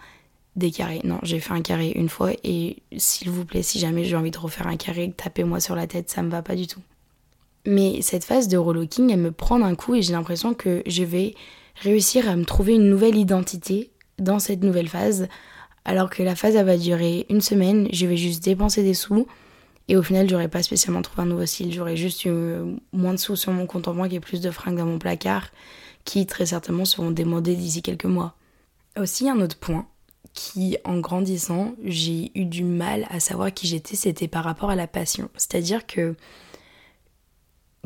des 0.57 0.71
carrés. 0.71 1.01
Non, 1.05 1.19
j'ai 1.23 1.41
fait 1.41 1.53
un 1.53 1.63
carré 1.63 1.93
une 1.95 2.09
fois. 2.09 2.33
Et 2.45 2.83
s'il 2.97 3.31
vous 3.31 3.45
plaît, 3.45 3.63
si 3.63 3.79
jamais 3.79 4.05
j'ai 4.05 4.17
envie 4.17 4.31
de 4.31 4.39
refaire 4.39 4.67
un 4.67 4.77
carré, 4.77 5.13
tapez-moi 5.17 5.61
sur 5.61 5.75
la 5.75 5.87
tête, 5.87 6.11
ça 6.11 6.23
me 6.23 6.31
va 6.31 6.43
pas 6.43 6.57
du 6.57 6.67
tout. 6.67 6.81
Mais 7.67 8.03
cette 8.03 8.25
phase 8.25 8.49
de 8.49 8.57
relooking, 8.57 9.11
elle 9.11 9.21
me 9.21 9.33
prend 9.33 9.63
un 9.63 9.75
coup 9.75 9.95
et 9.95 10.03
j'ai 10.03 10.13
l'impression 10.13 10.55
que 10.55 10.83
je 10.87 11.03
vais 11.03 11.35
réussir 11.77 12.29
à 12.29 12.37
me 12.37 12.45
trouver 12.45 12.75
une 12.75 12.89
nouvelle 12.89 13.17
identité 13.17 13.91
dans 14.19 14.39
cette 14.39 14.63
nouvelle 14.63 14.89
phase 14.89 15.29
alors 15.85 16.11
que 16.11 16.23
la 16.23 16.35
phase 16.35 16.57
elle 16.57 16.67
va 16.67 16.77
durer 16.77 17.27
une 17.29 17.41
semaine, 17.41 17.89
je 17.93 18.07
vais 18.07 18.17
juste 18.17 18.43
dépenser 18.43 18.83
des 18.83 18.95
sous 18.95 19.27
et 19.89 19.97
au 19.97 20.03
final 20.03 20.29
j'aurais 20.29 20.49
pas 20.49 20.63
spécialement 20.63 21.03
trouvé 21.03 21.23
un 21.23 21.27
nouveau 21.27 21.47
style, 21.47 21.73
j'aurais 21.73 21.97
juste 21.97 22.25
eu 22.25 22.31
euh, 22.31 22.65
moins 22.93 23.13
de 23.13 23.19
sous 23.19 23.37
sur 23.37 23.53
mon 23.53 23.67
compte 23.67 23.89
en 23.89 23.95
banque 23.95 24.13
et 24.13 24.21
plus 24.21 24.41
de 24.41 24.51
fringues 24.51 24.79
dans 24.79 24.87
mon 24.87 24.99
placard 24.99 25.51
qui 26.05 26.27
très 26.27 26.47
certainement 26.47 26.85
seront 26.85 27.11
demandées 27.11 27.57
d'ici 27.57 27.83
quelques 27.83 28.05
mois. 28.05 28.35
Aussi 28.99 29.29
un 29.29 29.41
autre 29.41 29.59
point 29.59 29.87
qui 30.33 30.79
en 30.85 30.99
grandissant 30.99 31.75
j'ai 31.85 32.33
eu 32.35 32.45
du 32.45 32.65
mal 32.65 33.07
à 33.11 33.21
savoir 33.21 33.53
qui 33.53 33.67
j'étais, 33.67 33.97
c'était 33.97 34.29
par 34.29 34.45
rapport 34.45 34.71
à 34.71 34.77
la 34.77 34.87
passion. 34.87 35.29
C'est-à-dire 35.37 35.87
que 35.87 36.17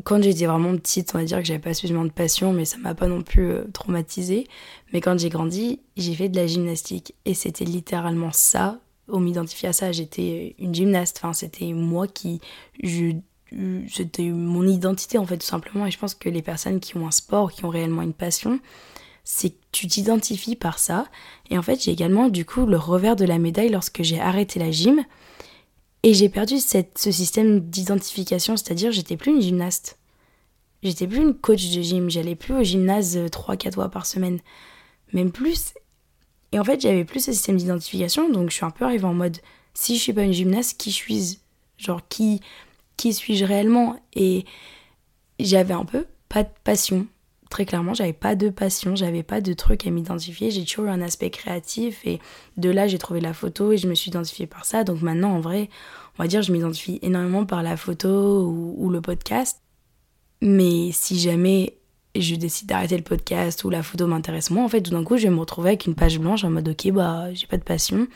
quand 0.03 0.21
j'étais 0.23 0.45
vraiment 0.45 0.75
petite, 0.77 1.13
on 1.13 1.17
va 1.17 1.23
dire 1.23 1.39
que 1.39 1.43
j'avais 1.43 1.59
pas 1.59 1.73
suffisamment 1.73 2.05
de 2.05 2.11
passion, 2.11 2.53
mais 2.53 2.65
ça 2.65 2.77
m'a 2.77 2.95
pas 2.95 3.07
non 3.07 3.21
plus 3.21 3.51
euh, 3.51 3.65
traumatisée. 3.73 4.47
Mais 4.93 5.01
quand 5.01 5.19
j'ai 5.19 5.29
grandi, 5.29 5.81
j'ai 5.97 6.13
fait 6.15 6.29
de 6.29 6.35
la 6.35 6.47
gymnastique 6.47 7.15
et 7.25 7.33
c'était 7.33 7.65
littéralement 7.65 8.31
ça. 8.31 8.79
On 9.07 9.19
m'identifiait 9.19 9.69
à 9.69 9.73
ça, 9.73 9.91
j'étais 9.91 10.55
une 10.59 10.73
gymnaste. 10.73 11.19
Enfin, 11.21 11.33
c'était 11.33 11.73
moi 11.73 12.07
qui. 12.07 12.41
c'était 13.91 14.29
mon 14.29 14.67
identité 14.67 15.17
en 15.17 15.25
fait, 15.25 15.37
tout 15.37 15.47
simplement. 15.47 15.85
Et 15.85 15.91
je 15.91 15.97
pense 15.99 16.15
que 16.15 16.29
les 16.29 16.41
personnes 16.41 16.79
qui 16.79 16.95
ont 16.97 17.07
un 17.07 17.11
sport, 17.11 17.51
qui 17.51 17.65
ont 17.65 17.69
réellement 17.69 18.01
une 18.01 18.13
passion, 18.13 18.59
c'est 19.31 19.51
que 19.51 19.57
tu 19.71 19.85
t'identifies 19.85 20.55
par 20.55 20.79
ça. 20.79 21.05
Et 21.51 21.57
en 21.59 21.61
fait, 21.61 21.83
j'ai 21.83 21.91
également 21.91 22.29
du 22.29 22.45
coup 22.45 22.65
le 22.65 22.77
revers 22.77 23.15
de 23.15 23.25
la 23.25 23.37
médaille 23.37 23.69
lorsque 23.69 24.01
j'ai 24.01 24.19
arrêté 24.19 24.57
la 24.57 24.71
gym. 24.71 25.05
Et 26.01 26.15
j'ai 26.15 26.29
perdu 26.29 26.57
cette, 26.57 26.97
ce 26.97 27.11
système 27.11 27.59
d'identification, 27.59 28.57
c'est-à-dire 28.57 28.91
j'étais 28.91 29.17
plus 29.17 29.31
une 29.31 29.41
gymnaste. 29.41 29.99
J'étais 30.81 31.05
plus 31.05 31.19
une 31.19 31.35
coach 31.35 31.69
de 31.69 31.81
gym, 31.83 32.09
j'allais 32.09 32.33
plus 32.33 32.55
au 32.55 32.63
gymnase 32.63 33.17
3-4 33.17 33.67
euh, 33.67 33.71
fois 33.71 33.89
par 33.89 34.07
semaine, 34.07 34.39
même 35.13 35.31
plus. 35.31 35.75
Et 36.51 36.59
en 36.59 36.63
fait, 36.63 36.81
j'avais 36.81 37.05
plus 37.05 37.23
ce 37.23 37.31
système 37.31 37.57
d'identification, 37.57 38.31
donc 38.31 38.49
je 38.49 38.55
suis 38.55 38.65
un 38.65 38.71
peu 38.71 38.85
arrivée 38.85 39.05
en 39.05 39.13
mode 39.13 39.37
si 39.75 39.95
je 39.95 40.01
suis 40.01 40.13
pas 40.13 40.23
une 40.23 40.33
gymnaste, 40.33 40.79
qui 40.79 40.91
suis-je? 40.91 41.35
Genre, 41.77 42.01
qui, 42.09 42.41
qui 42.97 43.13
suis-je 43.13 43.45
réellement? 43.45 44.01
Et 44.15 44.45
j'avais 45.39 45.75
un 45.75 45.85
peu 45.85 46.07
pas 46.29 46.41
de 46.41 46.49
passion. 46.63 47.05
Très 47.49 47.65
clairement, 47.65 47.95
j'avais 47.95 48.13
pas 48.13 48.35
de 48.35 48.49
passion, 48.49 48.95
j'avais 48.95 49.23
pas 49.23 49.41
de 49.41 49.53
truc 49.53 49.87
à 49.87 49.89
m'identifier. 49.89 50.51
J'ai 50.51 50.63
toujours 50.63 50.85
eu 50.85 50.89
un 50.89 51.01
aspect 51.01 51.31
créatif 51.31 52.05
et 52.05 52.19
de 52.57 52.69
là, 52.69 52.87
j'ai 52.87 52.99
trouvé 52.99 53.21
la 53.21 53.33
photo 53.33 53.71
et 53.71 53.77
je 53.77 53.87
me 53.87 53.95
suis 53.95 54.09
identifiée 54.09 54.45
par 54.45 54.65
ça. 54.65 54.83
Donc 54.83 55.01
maintenant, 55.01 55.31
en 55.31 55.39
vrai, 55.39 55.69
on 56.17 56.23
va 56.23 56.27
dire, 56.27 56.43
je 56.43 56.51
m'identifie 56.51 56.99
énormément 57.01 57.45
par 57.45 57.63
la 57.63 57.75
photo 57.75 58.45
ou 58.47 58.89
le 58.89 59.01
podcast. 59.01 59.61
Mais 60.41 60.91
si 60.91 61.19
jamais 61.19 61.79
je 62.15 62.35
décide 62.35 62.67
d'arrêter 62.67 62.97
le 62.97 63.03
podcast 63.03 63.63
ou 63.63 63.69
la 63.69 63.83
photo 63.83 64.07
m'intéresse 64.07 64.51
moins, 64.51 64.65
en 64.65 64.69
fait, 64.69 64.81
tout 64.81 64.91
d'un 64.91 65.03
coup, 65.03 65.17
je 65.17 65.23
vais 65.23 65.29
me 65.29 65.39
retrouver 65.39 65.69
avec 65.69 65.85
une 65.85 65.95
page 65.95 66.19
blanche 66.19 66.43
en 66.43 66.49
mode 66.49 66.67
ok, 66.67 66.91
bah, 66.91 67.33
j'ai 67.33 67.47
pas 67.47 67.57
de 67.57 67.63
passion. 67.63 68.07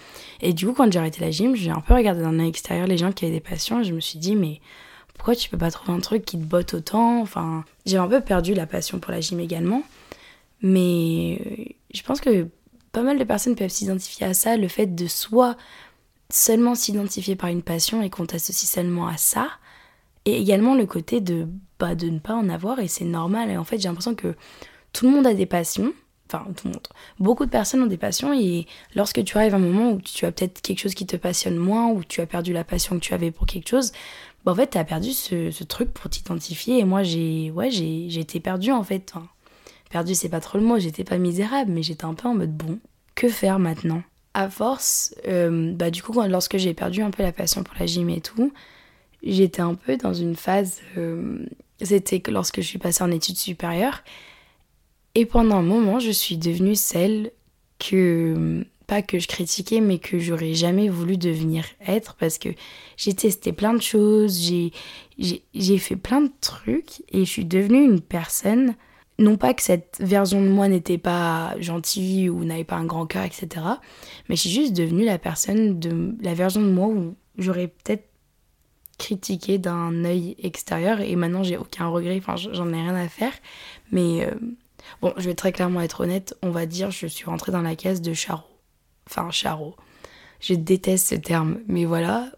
Et 0.42 0.54
du 0.54 0.68
coup, 0.68 0.74
quand 0.74 0.92
j'ai 0.92 1.00
arrêté 1.00 1.22
la 1.22 1.32
gym, 1.32 1.56
j'ai 1.56 1.72
un 1.72 1.82
peu 1.82 1.94
regardé 1.94 2.22
d'un 2.22 2.40
œil 2.40 2.50
extérieur 2.50 2.88
les 2.88 2.98
gens 2.98 3.12
qui 3.12 3.26
avaient 3.26 3.34
des 3.34 3.40
passions 3.40 3.82
et 3.82 3.84
je 3.84 3.94
me 3.94 4.00
suis 4.00 4.20
dit, 4.20 4.36
mais 4.36 4.62
pourquoi 5.24 5.38
tu 5.38 5.50
peux 5.50 5.58
pas 5.58 5.72
trouver 5.72 5.94
un 5.94 6.02
truc 6.02 6.26
qui 6.26 6.38
te 6.38 6.44
botte 6.44 6.74
autant? 6.74 7.22
Enfin, 7.22 7.64
j'ai 7.86 7.96
un 7.96 8.10
peu 8.10 8.20
perdu 8.20 8.54
la 8.54 8.66
passion 8.66 9.00
pour 9.00 9.14
la 9.14 9.22
gym 9.22 9.40
également. 9.40 9.82
Mais 10.62 11.40
euh, 11.46 11.64
je 11.94 12.02
pense 12.04 12.20
que 12.20 12.50
pas 12.92 13.04
mal 13.04 13.18
de 13.18 13.24
personnes 13.24 13.56
peuvent 13.56 13.70
s'identifier 13.70 14.28
à 14.28 14.34
ça, 14.34 14.58
le 14.58 14.68
fait 14.68 14.86
de 14.86 15.08
soit 15.08 15.56
seulement 16.30 16.76
s'identifier 16.76 17.38
par 17.38 17.50
une 17.50 17.62
passion 17.62 18.02
et 18.02 18.10
qu'on 18.10 18.26
t'associe 18.26 18.70
seulement 18.70 19.08
à 19.08 19.16
ça, 19.16 19.48
et 20.26 20.38
également 20.42 20.76
le 20.76 20.86
côté 20.86 21.22
de, 21.22 21.48
bah, 21.80 21.96
de 21.96 22.10
ne 22.10 22.20
pas 22.20 22.36
en 22.36 22.50
avoir 22.50 22.80
et 22.80 22.90
c'est 22.90 23.06
normal. 23.06 23.50
Et 23.50 23.56
en 23.56 23.64
fait, 23.64 23.78
j'ai 23.78 23.88
l'impression 23.88 24.16
que 24.16 24.36
tout 24.92 25.06
le 25.06 25.12
monde 25.14 25.26
a 25.26 25.34
des 25.34 25.46
passions. 25.46 25.94
Enfin, 26.28 26.46
tout 26.58 26.68
le 26.68 26.74
monde. 26.74 26.88
Beaucoup 27.20 27.46
de 27.46 27.50
personnes 27.50 27.82
ont 27.82 27.88
des 27.88 27.98
passions 27.98 28.34
et 28.34 28.66
lorsque 28.94 29.24
tu 29.24 29.38
arrives 29.38 29.54
à 29.54 29.58
un 29.58 29.62
moment 29.62 29.92
où 29.92 30.02
tu 30.02 30.26
as 30.26 30.34
peut-être 30.34 30.62
quelque 30.62 30.80
chose 30.80 30.96
qui 30.96 31.06
te 31.06 31.16
passionne 31.16 31.56
moins, 31.56 31.88
ou 31.88 32.04
tu 32.04 32.20
as 32.20 32.26
perdu 32.26 32.52
la 32.52 32.66
passion 32.66 32.96
que 32.96 33.06
tu 33.06 33.14
avais 33.14 33.32
pour 33.32 33.46
quelque 33.46 33.70
chose, 33.70 33.94
bah, 34.46 34.52
en 34.52 34.56
fait, 34.56 34.68
t'as 34.68 34.84
perdu 34.84 35.12
ce, 35.12 35.64
truc 35.64 35.92
pour 35.94 36.10
t'identifier. 36.10 36.80
Et 36.80 36.84
moi, 36.84 37.04
j'ai 37.04 37.52
ouais, 37.52 37.72
j'ai 37.72 38.20
été 38.20 38.40
perdue 38.40 38.72
en 38.72 38.84
fait. 38.84 39.12
Enfin, 39.14 39.28
perdu, 39.90 40.16
c'est 40.16 40.30
pas 40.30 40.40
trop 40.40 40.58
le 40.58 40.64
mot, 40.64 40.80
j'étais 40.80 41.04
pas 41.04 41.18
misérable, 41.18 41.72
mais 41.72 41.84
j'étais 41.84 42.06
un 42.06 42.14
peu 42.14 42.28
en 42.28 42.36
mode 42.36 42.56
bon, 42.56 42.80
que 43.16 43.30
faire 43.30 43.60
maintenant? 43.60 44.04
À 44.34 44.50
force, 44.50 45.14
euh, 45.28 45.74
bah 45.74 45.92
du 45.92 46.02
coup, 46.02 46.20
lorsque 46.28 46.58
j'ai 46.58 46.74
perdu 46.74 47.04
un 47.04 47.12
peu 47.12 47.22
la 47.22 47.32
passion 47.32 47.64
pour 47.64 47.76
la 47.80 47.86
gym 47.86 48.10
et 48.10 48.20
tout, 48.20 48.52
j'étais 49.22 49.62
un 49.62 49.76
peu 49.76 49.96
dans 49.98 50.14
une 50.14 50.36
phase. 50.36 50.82
Euh, 50.98 51.46
c'était 51.82 52.22
lorsque 52.32 52.62
je 52.62 52.68
suis 52.68 52.80
passée 52.80 53.04
en 53.04 53.12
études 53.12 53.38
supérieures. 53.38 54.04
Et 55.16 55.26
pendant 55.26 55.58
un 55.58 55.64
moment, 55.64 56.00
je 56.00 56.10
suis 56.10 56.38
devenue 56.38 56.76
celle 56.76 57.32
que 57.78 58.66
pas 58.86 59.02
que 59.02 59.20
je 59.20 59.28
critiquais, 59.28 59.82
mais 59.82 60.00
que 60.00 60.20
j'aurais 60.20 60.54
jamais 60.54 60.90
voulu 60.90 61.18
devenir 61.18 61.66
être 61.86 62.16
parce 62.16 62.38
que 62.38 62.50
j'ai 62.98 63.14
testé 63.14 63.54
plein 63.54 63.74
de 63.74 63.82
choses, 63.82 64.40
j'ai 65.20 65.78
fait 65.78 65.96
plein 65.96 66.22
de 66.22 66.32
trucs 66.42 67.02
et 67.10 67.26
je 67.26 67.30
suis 67.30 67.46
devenue 67.46 67.84
une 67.84 68.02
personne. 68.02 68.76
Non 69.20 69.38
pas 69.38 69.54
que 69.54 69.62
cette 69.62 69.98
version 70.00 70.42
de 70.42 70.48
moi 70.48 70.68
n'était 70.68 70.98
pas 70.98 71.54
gentille 71.60 72.30
ou 72.30 72.44
n'avait 72.46 72.64
pas 72.64 72.78
un 72.78 72.86
grand 72.86 73.06
cœur, 73.06 73.24
etc. 73.24 73.48
Mais 74.28 74.36
je 74.36 74.42
suis 74.42 74.50
juste 74.50 74.74
devenue 74.74 75.06
la 75.06 75.20
personne 75.20 75.80
de 75.80 76.16
la 76.22 76.34
version 76.34 76.62
de 76.62 76.70
moi 76.70 76.88
où 76.88 77.16
j'aurais 77.38 77.68
peut-être 77.68 78.08
critiqué 78.98 79.58
d'un 79.58 80.06
œil 80.06 80.36
extérieur 80.42 81.02
et 81.02 81.16
maintenant 81.16 81.44
j'ai 81.44 81.58
aucun 81.58 81.88
regret, 81.88 82.18
enfin 82.18 82.36
j'en 82.38 82.70
ai 82.70 82.82
rien 82.82 82.96
à 82.96 83.08
faire. 83.08 83.34
Mais 83.92 84.26
euh, 84.26 84.32
bon, 85.02 85.14
je 85.18 85.28
vais 85.28 85.36
très 85.36 85.52
clairement 85.52 85.82
être 85.82 86.02
honnête, 86.02 86.36
on 86.42 86.50
va 86.50 86.66
dire 86.66 86.92
je 86.92 87.08
suis 87.08 87.26
rentrée 87.26 87.52
dans 87.52 87.62
la 87.62 87.76
case 87.76 88.02
de 88.02 88.14
Charo 88.14 88.53
enfin 89.10 89.30
charo. 89.32 89.76
Je 90.40 90.54
déteste 90.54 91.08
ce 91.08 91.16
terme, 91.16 91.60
mais 91.68 91.86
voilà. 91.86 92.32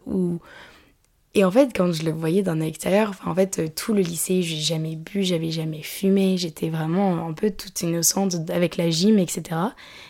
Et 1.34 1.43
en 1.43 1.51
fait, 1.51 1.75
quand 1.75 1.91
je 1.91 2.03
le 2.03 2.12
voyais 2.12 2.43
d'un 2.43 2.62
extérieur, 2.62 3.10
enfin, 3.10 3.31
en 3.31 3.36
fait, 3.36 3.74
tout 3.75 3.93
le 3.93 4.01
lycée, 4.01 4.41
j'ai 4.41 4.57
jamais 4.57 4.95
bu, 4.95 5.24
j'avais 5.24 5.51
jamais 5.51 5.81
fumé, 5.81 6.38
j'étais 6.38 6.69
vraiment 6.69 7.27
un 7.27 7.34
peu 7.34 7.51
toute 7.51 7.81
innocente 7.81 8.36
avec 8.50 8.77
la 8.77 8.89
gym, 8.89 9.19
etc. 9.19 9.60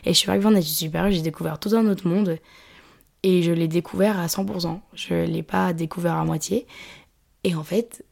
Et 0.05 0.13
je 0.13 0.17
suis 0.19 0.29
arrivée 0.29 0.45
en 0.45 0.55
études 0.55 0.69
supérieures, 0.71 1.11
j'ai 1.11 1.21
découvert 1.21 1.59
tout 1.59 1.75
un 1.75 1.87
autre 1.87 2.07
monde, 2.07 2.37
et 3.23 3.41
je 3.41 3.51
l'ai 3.51 3.67
découvert 3.67 4.19
à 4.19 4.27
100%. 4.27 4.79
Je 4.93 5.25
l'ai 5.25 5.41
pas 5.41 5.73
découvert 5.73 6.13
à 6.13 6.25
moitié. 6.25 6.67
Et 7.43 7.55
en 7.55 7.63
fait, 7.63 8.05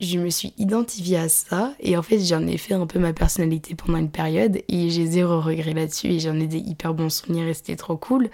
je 0.00 0.18
me 0.18 0.30
suis 0.30 0.52
identifiée 0.58 1.18
à 1.18 1.28
ça 1.28 1.74
et 1.80 1.96
en 1.96 2.02
fait 2.02 2.18
j'en 2.18 2.46
ai 2.46 2.58
fait 2.58 2.74
un 2.74 2.86
peu 2.86 2.98
ma 2.98 3.12
personnalité 3.12 3.74
pendant 3.74 3.98
une 3.98 4.10
période 4.10 4.60
et 4.68 4.90
j'ai 4.90 5.06
zéro 5.06 5.40
regret 5.40 5.74
là-dessus 5.74 6.08
et 6.08 6.20
j'en 6.20 6.38
ai 6.40 6.46
des 6.46 6.58
hyper 6.58 6.94
bons 6.94 7.08
souvenirs 7.08 7.46
et 7.46 7.54
c'était 7.54 7.76
trop 7.76 7.96
cool. 7.96 8.28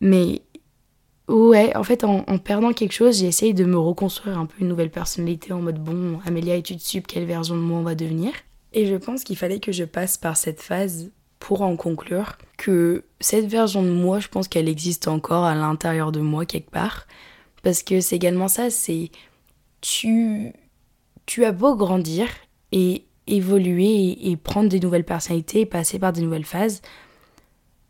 Mais 0.00 0.42
ouais, 1.28 1.74
en 1.76 1.84
fait 1.84 2.04
en, 2.04 2.22
perdant 2.38 2.72
quelque 2.72 2.92
chose, 2.92 3.18
j'ai 3.18 3.26
essayé 3.26 3.54
de 3.54 3.64
me 3.64 3.78
reconstruire 3.78 4.38
un 4.38 4.46
peu 4.46 4.56
une 4.60 4.68
nouvelle 4.68 4.90
personnalité 4.90 5.52
en 5.52 5.60
mode 5.60 5.82
bon, 5.82 6.20
Amélia 6.26 6.56
études 6.56 6.80
sup, 6.80 7.06
quelle 7.06 7.24
version 7.24 7.56
de 7.56 7.60
moi 7.60 7.78
on 7.78 7.82
va 7.82 7.94
devenir? 7.94 8.32
Et 8.74 8.86
je 8.86 8.96
pense 8.96 9.24
qu'il 9.24 9.36
fallait 9.36 9.60
que 9.60 9.72
je 9.72 9.84
passe 9.84 10.16
par 10.16 10.36
cette 10.36 10.60
phase 10.60 11.10
pour 11.38 11.62
en 11.62 11.76
conclure 11.76 12.38
que 12.56 13.04
cette 13.20 13.46
version 13.46 13.82
de 13.82 13.90
moi, 13.90 14.20
je 14.20 14.28
pense 14.28 14.48
qu'elle 14.48 14.68
existe 14.68 15.08
encore 15.08 15.44
à 15.44 15.54
l'intérieur 15.54 16.12
de 16.12 16.20
moi 16.20 16.46
quelque 16.46 16.70
part. 16.70 17.06
Parce 17.62 17.82
que 17.82 18.00
c'est 18.00 18.16
également 18.16 18.48
ça, 18.48 18.70
c'est 18.70 19.10
tu, 19.82 20.54
tu 21.26 21.44
as 21.44 21.52
beau 21.52 21.76
grandir 21.76 22.28
et 22.72 23.04
évoluer 23.26 24.30
et, 24.30 24.36
prendre 24.36 24.68
des 24.68 24.80
nouvelles 24.80 25.04
personnalités 25.04 25.60
et 25.60 25.66
passer 25.66 25.98
par 25.98 26.12
des 26.12 26.22
nouvelles 26.22 26.46
phases, 26.46 26.80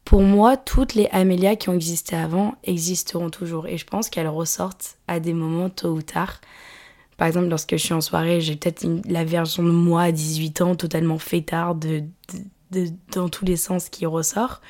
pour 0.05 0.23
moi, 0.23 0.57
toutes 0.57 0.95
les 0.95 1.07
Amélia 1.13 1.57
qui 1.57 1.69
ont 1.69 1.75
existé 1.75 2.17
avant 2.17 2.57
existeront 2.65 3.31
toujours. 3.31 3.67
Et 3.67 3.79
je 3.79 3.87
pense 3.87 4.11
qu'elles 4.11 4.29
ressortent 4.29 4.97
à 5.07 5.21
des 5.21 5.33
moments 5.33 5.71
tôt 5.71 5.93
ou 5.93 6.03
tard. 6.03 6.41
Par 7.17 7.29
exemple, 7.29 7.49
lorsque 7.49 7.73
je 7.73 7.83
suis 7.83 7.95
en 7.95 8.01
soirée, 8.01 8.41
j'ai 8.41 8.57
peut-être 8.57 8.85
la 9.09 9.25
version 9.25 9.63
de 9.63 9.71
moi 9.71 10.03
à 10.03 10.13
18 10.13 10.61
ans 10.61 10.75
totalement 10.75 11.19
fêtard 11.19 11.77
de, 11.77 12.03
dans 13.13 13.29
tous 13.29 13.45
les 13.45 13.57
sens 13.57 13.89
qui 13.89 14.05
ressort. 14.07 14.61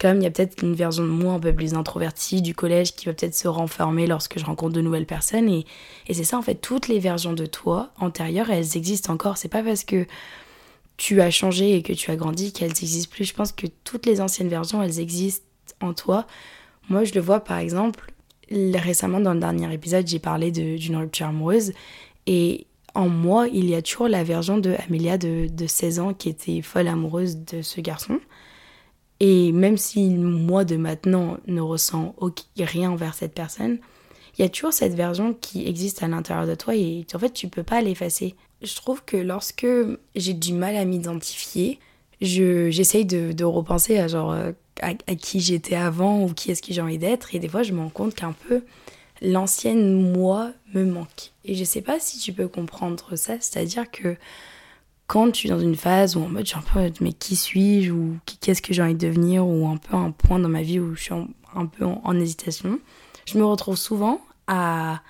Comme 0.00 0.18
il 0.18 0.22
y 0.22 0.26
a 0.26 0.30
peut-être 0.30 0.62
une 0.62 0.74
version 0.74 1.02
de 1.02 1.08
moi 1.08 1.34
un 1.34 1.40
peu 1.40 1.52
plus 1.52 1.74
introvertie 1.74 2.40
du 2.40 2.54
collège 2.54 2.94
qui 2.94 3.06
va 3.06 3.14
peut-être 3.14 3.34
se 3.34 3.48
renfermer 3.48 4.06
lorsque 4.06 4.38
je 4.38 4.44
rencontre 4.44 4.74
de 4.74 4.80
nouvelles 4.80 5.06
personnes. 5.06 5.48
Et, 5.48 5.66
c'est 6.08 6.24
ça, 6.24 6.38
en 6.38 6.42
fait, 6.42 6.54
toutes 6.54 6.86
les 6.86 7.00
versions 7.00 7.32
de 7.32 7.46
toi 7.46 7.90
antérieures, 7.98 8.50
elles 8.50 8.76
existent 8.76 9.12
encore. 9.12 9.38
C'est 9.38 9.48
pas 9.48 9.62
parce 9.62 9.82
que 9.82 10.06
tu 10.98 11.20
as 11.20 11.30
changé 11.30 11.74
et 11.74 11.82
que 11.82 11.92
tu 11.92 12.10
as 12.12 12.16
grandi 12.16 12.52
qu'elles 12.52 12.68
n'existent 12.68 13.10
plus. 13.12 13.24
Je 13.24 13.34
pense 13.34 13.50
que 13.50 13.66
toutes 13.84 14.06
les 14.06 14.20
anciennes 14.20 14.48
versions, 14.48 14.82
elles 14.82 15.00
existent 15.00 15.44
en 15.80 15.94
toi. 15.94 16.26
Moi, 16.88 17.02
je 17.02 17.14
le 17.14 17.20
vois 17.20 17.40
par 17.40 17.58
exemple, 17.58 18.12
récemment 18.50 19.20
dans 19.20 19.34
le 19.34 19.40
dernier 19.40 19.72
épisode, 19.72 20.06
j'ai 20.06 20.20
parlé 20.20 20.52
d'une 20.52 20.96
rupture 20.96 21.26
amoureuse. 21.26 21.72
Et 22.26 22.66
en 22.94 23.08
moi, 23.08 23.48
il 23.48 23.68
y 23.68 23.74
a 23.74 23.82
toujours 23.82 24.08
la 24.08 24.22
version 24.22 24.58
de 24.58 24.74
Amélia 24.86 25.18
de, 25.18 25.48
de 25.50 25.66
16 25.66 25.98
ans 25.98 26.14
qui 26.14 26.28
était 26.28 26.62
folle 26.62 26.88
amoureuse 26.88 27.38
de 27.38 27.62
ce 27.62 27.80
garçon. 27.80 28.20
Et 29.20 29.52
même 29.52 29.76
si 29.76 30.10
moi 30.10 30.64
de 30.64 30.76
maintenant 30.76 31.38
ne 31.46 31.60
ressens 31.60 32.14
rien 32.56 32.90
envers 32.90 33.14
cette 33.14 33.34
personne, 33.34 33.78
il 34.38 34.42
y 34.42 34.44
a 34.44 34.48
toujours 34.48 34.72
cette 34.72 34.94
version 34.94 35.34
qui 35.34 35.66
existe 35.66 36.02
à 36.02 36.08
l'intérieur 36.08 36.46
de 36.46 36.54
toi 36.54 36.76
et 36.76 37.04
en 37.12 37.18
fait 37.18 37.32
tu 37.32 37.48
peux 37.48 37.64
pas 37.64 37.80
l'effacer. 37.80 38.36
Je 38.62 38.74
trouve 38.76 39.04
que 39.04 39.16
lorsque 39.16 39.66
j'ai 40.14 40.34
du 40.34 40.52
mal 40.52 40.76
à 40.76 40.84
m'identifier, 40.84 41.80
j'essaye 42.20 43.04
de, 43.04 43.32
de, 43.32 43.44
repenser 43.44 43.98
à 43.98 44.06
genre 44.06 44.32
euh, 44.32 44.52
à, 44.80 44.94
qui 44.94 45.40
j'étais 45.40 45.74
avant 45.74 46.24
ou 46.24 46.32
qui 46.32 46.50
est-ce 46.50 46.62
que 46.62 46.72
j'ai 46.72 46.80
envie 46.80 46.98
d'être 46.98 47.34
et 47.34 47.38
des 47.38 47.48
fois 47.48 47.62
je 47.62 47.72
me 47.72 47.80
rends 47.80 47.90
compte 47.90 48.14
qu'un 48.14 48.32
peu 48.48 48.62
l'ancienne 49.22 50.00
moi 50.00 50.52
me 50.74 50.84
manque. 50.84 51.32
Et 51.44 51.56
je 51.56 51.64
sais 51.64 51.82
pas 51.82 51.98
si 51.98 52.18
tu 52.18 52.32
peux 52.32 52.46
comprendre 52.46 53.16
ça, 53.16 53.34
c'est-à-dire 53.40 53.90
que 53.90 54.16
quand 55.08 55.34
je 55.34 55.40
suis 55.40 55.48
dans 55.48 55.58
une 55.58 55.74
phase 55.74 56.14
où 56.14 56.22
en 56.22 56.28
mode 56.28 56.46
je 56.46 56.54
un 56.54 56.60
peu 56.60 56.92
mais 57.00 57.12
qui 57.12 57.34
suis-je 57.34 57.90
ou 57.90 58.18
qu'est-ce 58.40 58.62
que 58.62 58.72
j'ai 58.72 58.82
envie 58.82 58.94
de 58.94 59.06
devenir 59.06 59.44
ou 59.44 59.66
un 59.66 59.78
peu 59.78 59.96
un 59.96 60.12
point 60.12 60.38
dans 60.38 60.50
ma 60.50 60.62
vie 60.62 60.78
où 60.78 60.94
je 60.94 61.02
suis 61.02 61.14
un 61.54 61.66
peu 61.66 61.84
en, 61.84 62.20
hésitation, 62.20 62.78
je 63.26 63.38
me 63.38 63.44
retrouve 63.44 63.76
souvent 63.76 64.20
à, 64.46 65.00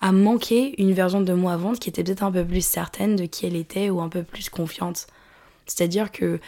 à 0.00 0.12
manquer 0.12 0.80
une 0.80 0.92
version 0.92 1.22
de 1.22 1.32
moi 1.32 1.54
avant 1.54 1.72
qui 1.72 1.88
était 1.88 2.04
peut-être 2.04 2.22
un 2.22 2.30
peu 2.30 2.44
plus 2.44 2.64
certaine 2.64 3.16
de 3.16 3.24
qui 3.24 3.46
elle 3.46 3.56
était 3.56 3.90
ou 3.90 4.00
un 4.02 4.10
peu 4.10 4.22
plus 4.22 4.50
confiante. 4.50 5.06
C'est-à-dire 5.66 6.12
que 6.12 6.40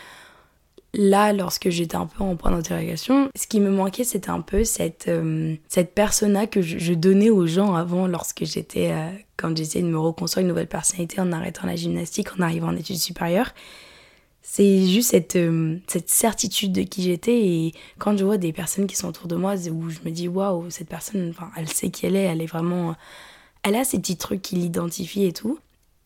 là, 0.94 1.32
lorsque 1.32 1.70
j'étais 1.70 1.96
un 1.96 2.06
peu 2.06 2.22
en 2.22 2.36
point 2.36 2.50
d'interrogation, 2.50 3.28
ce 3.36 3.46
qui 3.46 3.60
me 3.60 3.70
manquait, 3.70 4.04
c'était 4.04 4.30
un 4.30 4.40
peu 4.40 4.64
cette, 4.64 5.08
euh, 5.08 5.54
cette 5.68 5.94
persona 5.94 6.46
que 6.46 6.62
je, 6.62 6.94
donnais 6.94 7.30
aux 7.30 7.46
gens 7.46 7.74
avant, 7.74 8.06
lorsque 8.06 8.44
j'étais, 8.44 8.90
euh, 8.92 9.10
quand 9.36 9.56
j'essayais 9.56 9.84
de 9.84 9.90
me 9.90 9.98
reconstruire 9.98 10.42
une 10.42 10.48
nouvelle 10.48 10.68
personnalité 10.68 11.20
en 11.20 11.32
arrêtant 11.32 11.66
la 11.66 11.76
gymnastique, 11.76 12.28
en 12.38 12.42
arrivant 12.42 12.68
en 12.68 12.76
études 12.76 12.98
supérieures. 12.98 13.52
C'est 14.42 14.86
juste 14.86 15.10
cette, 15.10 15.36
euh, 15.36 15.78
cette 15.86 16.08
certitude 16.08 16.72
de 16.72 16.82
qui 16.82 17.02
j'étais 17.02 17.38
et 17.38 17.74
quand 17.98 18.16
je 18.16 18.24
vois 18.24 18.38
des 18.38 18.52
personnes 18.52 18.86
qui 18.88 18.96
sont 18.96 19.08
autour 19.08 19.28
de 19.28 19.36
moi 19.36 19.54
où 19.68 19.90
je 19.90 19.98
me 20.04 20.10
dis 20.10 20.26
waouh, 20.26 20.70
cette 20.70 20.88
personne, 20.88 21.32
elle 21.56 21.68
sait 21.68 21.90
qui 21.90 22.06
elle 22.06 22.16
est, 22.16 22.24
elle 22.24 22.42
est 22.42 22.46
vraiment. 22.46 22.96
Elle 23.62 23.76
a 23.76 23.84
ces 23.84 23.98
petits 23.98 24.16
trucs 24.16 24.42
qui 24.42 24.56
l'identifient 24.56 25.26
et 25.26 25.32
tout. 25.32 25.58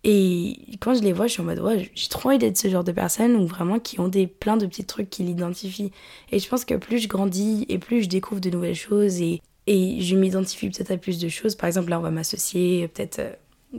Et 0.07 0.59
quand 0.81 0.95
je 0.95 1.03
les 1.03 1.15
vois, 1.15 1.27
je 1.27 1.33
suis 1.33 1.41
en 1.41 1.47
mode, 1.47 1.61
ouais, 1.61 1.91
j'ai 1.95 2.09
trop 2.09 2.29
envie 2.29 2.39
d'être 2.39 2.59
ce 2.59 2.69
genre 2.69 2.85
de 2.85 2.93
personne 2.93 3.37
ou 3.37 3.47
vraiment 3.47 3.79
qui 3.79 3.99
ont 4.01 4.09
des, 4.09 4.27
plein 4.27 4.59
de 4.59 4.67
petits 4.67 4.85
trucs 4.85 5.09
qui 5.09 5.23
l'identifient. 5.23 5.93
Et 6.31 6.39
je 6.39 6.47
pense 6.47 6.67
que 6.67 6.75
plus 6.75 6.99
je 6.99 7.09
grandis 7.09 7.65
et 7.71 7.79
plus 7.79 8.03
je 8.03 8.09
découvre 8.11 8.43
de 8.43 8.51
nouvelles 8.51 8.75
choses 8.75 9.23
et, 9.23 9.41
et 9.67 10.03
je 10.03 10.15
m'identifie 10.15 10.69
peut-être 10.69 10.91
à 10.91 10.99
plus 10.99 11.19
de 11.19 11.29
choses. 11.29 11.55
Par 11.55 11.69
exemple, 11.69 11.89
là, 11.89 11.99
on 11.99 12.03
va 12.03 12.11
m'associer, 12.11 12.87
peut-être 12.89 13.19
euh, 13.19 13.33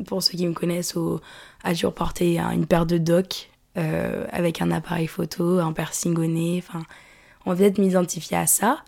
pour 0.05 0.24
ceux 0.24 0.36
qui 0.36 0.48
me 0.48 0.53
connaissent, 0.53 0.96
au, 0.96 1.22
à 1.63 1.74
toujours 1.74 1.94
porter 1.94 2.39
une 2.39 2.65
paire 2.65 2.88
de 2.88 2.98
docks 2.98 3.51
euh, 3.77 4.25
avec 4.32 4.63
un 4.63 4.72
appareil 4.72 5.05
photo, 5.05 5.60
un 5.60 5.74
piercing 5.74 6.17
au 6.17 6.25
nez. 6.25 6.55
Enfin, 6.58 6.82
on 7.46 7.51
va 7.51 7.55
peut-être 7.58 7.77
m'identifier 7.77 8.38
à 8.38 8.48
ça. 8.48 8.79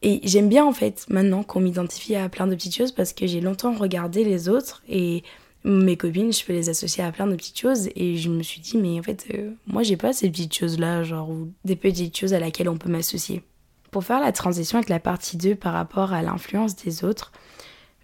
Et 0.00 0.20
j'aime 0.24 0.48
bien 0.48 0.64
en 0.64 0.72
fait 0.72 1.04
maintenant 1.10 1.42
qu'on 1.42 1.60
m'identifie 1.60 2.16
à 2.16 2.28
plein 2.30 2.46
de 2.46 2.54
petites 2.54 2.74
choses 2.74 2.92
parce 2.92 3.12
que 3.12 3.26
j'ai 3.26 3.40
longtemps 3.40 3.74
regardé 3.74 4.24
les 4.24 4.48
autres 4.48 4.82
et 4.88 5.24
mes 5.66 5.96
copines, 5.96 6.32
je 6.32 6.44
peux 6.44 6.52
les 6.52 6.68
associer 6.68 7.02
à 7.02 7.12
plein 7.12 7.26
de 7.26 7.34
petites 7.34 7.58
choses. 7.58 7.88
Et 7.96 8.16
je 8.16 8.30
me 8.30 8.42
suis 8.42 8.60
dit, 8.60 8.78
mais 8.78 8.98
en 8.98 9.02
fait, 9.02 9.26
euh, 9.34 9.50
moi, 9.66 9.82
j'ai 9.82 9.96
pas 9.96 10.12
ces 10.12 10.30
petites 10.30 10.54
choses-là, 10.54 11.02
genre, 11.02 11.28
ou 11.28 11.50
des 11.64 11.76
petites 11.76 12.16
choses 12.16 12.34
à 12.34 12.40
laquelle 12.40 12.68
on 12.68 12.78
peut 12.78 12.88
m'associer. 12.88 13.42
Pour 13.90 14.04
faire 14.04 14.20
la 14.20 14.32
transition 14.32 14.78
avec 14.78 14.88
la 14.88 15.00
partie 15.00 15.36
2 15.36 15.54
par 15.54 15.72
rapport 15.72 16.12
à 16.12 16.22
l'influence 16.22 16.76
des 16.76 17.04
autres, 17.04 17.32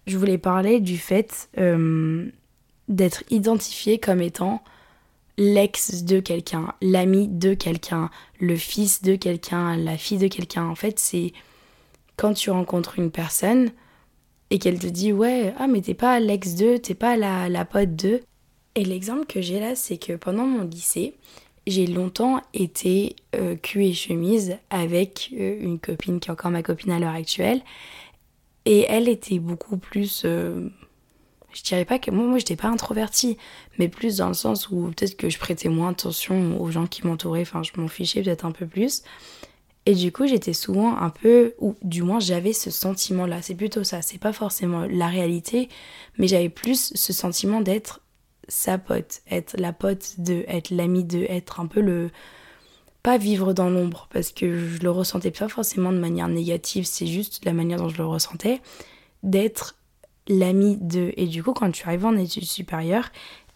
je 0.07 0.17
voulais 0.17 0.37
parler 0.37 0.79
du 0.79 0.97
fait 0.97 1.49
euh, 1.57 2.29
d'être 2.89 3.23
identifié 3.29 3.97
comme 3.97 4.21
étant 4.21 4.63
l'ex 5.37 6.03
de 6.03 6.19
quelqu'un, 6.19 6.73
l'ami 6.81 7.27
de 7.27 7.53
quelqu'un, 7.53 8.09
le 8.39 8.55
fils 8.55 9.01
de 9.01 9.15
quelqu'un, 9.15 9.77
la 9.77 9.97
fille 9.97 10.17
de 10.17 10.27
quelqu'un. 10.27 10.65
En 10.65 10.75
fait, 10.75 10.99
c'est 10.99 11.33
quand 12.17 12.33
tu 12.33 12.51
rencontres 12.51 12.99
une 12.99 13.09
personne, 13.09 13.71
et 14.53 14.59
qu'elle 14.59 14.79
te 14.79 14.87
dit 14.87 15.11
ouais 15.11 15.53
ah 15.57 15.67
mais 15.67 15.81
t'es 15.81 15.95
pas 15.95 16.21
l'ex 16.21 16.55
2 16.55 16.79
t'es 16.79 16.93
pas 16.93 17.17
la, 17.17 17.49
la 17.49 17.65
pote 17.65 17.95
2 17.95 18.21
et 18.75 18.85
l'exemple 18.85 19.25
que 19.25 19.41
j'ai 19.41 19.59
là 19.59 19.75
c'est 19.75 19.97
que 19.97 20.13
pendant 20.13 20.45
mon 20.45 20.63
lycée 20.63 21.15
j'ai 21.65 21.87
longtemps 21.87 22.41
été 22.53 23.15
euh, 23.35 23.55
cul 23.55 23.85
et 23.85 23.93
chemise 23.93 24.57
avec 24.69 25.31
euh, 25.33 25.57
une 25.61 25.79
copine 25.79 26.19
qui 26.19 26.29
est 26.29 26.31
encore 26.31 26.51
ma 26.51 26.63
copine 26.63 26.91
à 26.91 26.99
l'heure 26.99 27.13
actuelle 27.15 27.61
Et 28.65 28.85
elle 28.89 29.07
était 29.09 29.39
beaucoup 29.39 29.77
plus. 29.77 30.23
Euh, 30.25 30.69
je 31.53 31.63
dirais 31.63 31.85
pas 31.85 31.99
que 31.99 32.11
moi, 32.11 32.25
moi 32.25 32.37
j'étais 32.37 32.55
pas 32.55 32.67
introvertie, 32.67 33.37
mais 33.79 33.87
plus 33.87 34.17
dans 34.17 34.27
le 34.27 34.33
sens 34.33 34.69
où 34.69 34.91
peut-être 34.95 35.15
que 35.17 35.29
je 35.29 35.39
prêtais 35.39 35.69
moins 35.69 35.91
attention 35.91 36.59
aux 36.61 36.71
gens 36.71 36.87
qui 36.87 37.05
m'entouraient, 37.05 37.41
enfin 37.41 37.63
je 37.63 37.71
m'en 37.79 37.87
fichais 37.87 38.23
peut-être 38.23 38.45
un 38.45 38.51
peu 38.51 38.67
plus. 38.67 39.03
Et 39.85 39.95
du 39.95 40.11
coup, 40.11 40.27
j'étais 40.27 40.53
souvent 40.53 40.95
un 40.97 41.09
peu, 41.09 41.55
ou 41.59 41.75
du 41.81 42.03
moins 42.03 42.19
j'avais 42.19 42.53
ce 42.53 42.71
sentiment-là, 42.71 43.41
c'est 43.41 43.55
plutôt 43.55 43.83
ça, 43.83 44.01
c'est 44.01 44.17
pas 44.17 44.31
forcément 44.31 44.85
la 44.89 45.07
réalité, 45.07 45.67
mais 46.17 46.27
j'avais 46.27 46.49
plus 46.49 46.93
ce 46.95 47.11
sentiment 47.11 47.59
d'être 47.59 48.01
sa 48.47 48.77
pote, 48.77 49.21
être 49.29 49.55
la 49.57 49.73
pote 49.73 50.15
de, 50.19 50.45
être 50.47 50.69
l'ami 50.69 51.03
de, 51.03 51.25
être 51.29 51.59
un 51.59 51.67
peu 51.67 51.81
le. 51.81 52.11
Pas 53.01 53.17
vivre 53.17 53.51
dans 53.51 53.69
l'ombre, 53.69 54.07
parce 54.13 54.31
que 54.31 54.57
je 54.57 54.81
le 54.81 54.89
ressentais 54.89 55.31
pas 55.31 55.49
forcément 55.49 55.91
de 55.91 55.99
manière 55.99 56.29
négative, 56.29 56.85
c'est 56.85 57.05
juste 57.05 57.43
la 57.43 57.51
manière 57.51 57.77
dont 57.77 57.89
je 57.89 57.97
le 57.97 58.05
ressentais, 58.05 58.61
d'être 59.23 59.75
l'ami 60.29 60.77
de. 60.79 61.11
Et 61.17 61.27
du 61.27 61.43
coup, 61.43 61.51
quand 61.51 61.69
tu 61.71 61.85
arrives 61.85 62.05
en 62.05 62.15
études 62.15 62.45
supérieures, 62.45 63.11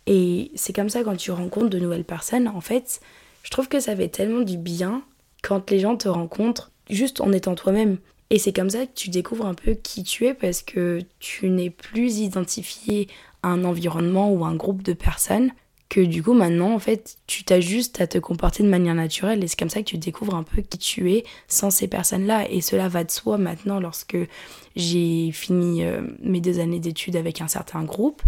et 0.05 0.51
c'est 0.55 0.73
comme 0.73 0.89
ça 0.89 1.03
quand 1.03 1.15
tu 1.15 1.31
rencontres 1.31 1.69
de 1.69 1.79
nouvelles 1.79 2.03
personnes, 2.03 2.49
en 2.49 2.59
fait, 2.59 2.99
je 3.43 3.49
trouve 3.49 3.69
que 3.69 3.79
ça 3.79 3.95
fait 3.95 4.09
tellement 4.09 4.41
du 4.41 4.57
bien 4.57 5.03
quand 5.47 5.71
les 5.71 5.79
gens 5.79 5.95
te 5.95 6.09
rencontrent 6.09 6.71
juste 6.89 7.21
en 7.21 7.31
étant 7.31 7.55
toi-même. 7.55 7.99
Et 8.29 8.37
c'est 8.37 8.51
comme 8.51 8.69
ça 8.69 8.85
que 8.85 8.91
tu 8.93 9.09
découvres 9.09 9.45
un 9.45 9.53
peu 9.53 9.75
qui 9.75 10.03
tu 10.03 10.25
es 10.25 10.33
parce 10.33 10.61
que 10.61 10.99
tu 11.19 11.49
n'es 11.49 11.69
plus 11.69 12.17
identifié 12.17 13.07
à 13.43 13.47
un 13.47 13.63
environnement 13.63 14.29
ou 14.29 14.43
un 14.43 14.55
groupe 14.55 14.83
de 14.83 14.91
personnes 14.91 15.51
que 15.87 16.01
du 16.01 16.21
coup 16.21 16.33
maintenant 16.33 16.73
en 16.73 16.79
fait 16.79 17.15
tu 17.27 17.45
t'ajustes 17.45 18.01
à 18.01 18.07
te 18.07 18.17
comporter 18.17 18.61
de 18.61 18.67
manière 18.67 18.93
naturelle 18.93 19.41
et 19.41 19.47
c'est 19.47 19.57
comme 19.57 19.69
ça 19.69 19.79
que 19.79 19.85
tu 19.85 19.97
découvres 19.97 20.35
un 20.35 20.43
peu 20.43 20.61
qui 20.61 20.77
tu 20.77 21.13
es 21.13 21.23
sans 21.47 21.69
ces 21.69 21.87
personnes-là 21.87 22.51
et 22.51 22.59
cela 22.59 22.89
va 22.89 23.05
de 23.05 23.11
soi 23.11 23.37
maintenant 23.37 23.79
lorsque 23.79 24.17
j'ai 24.75 25.31
fini 25.31 25.85
euh, 25.85 26.01
mes 26.19 26.41
deux 26.41 26.59
années 26.59 26.81
d'études 26.81 27.15
avec 27.15 27.39
un 27.39 27.47
certain 27.47 27.85
groupe 27.85 28.21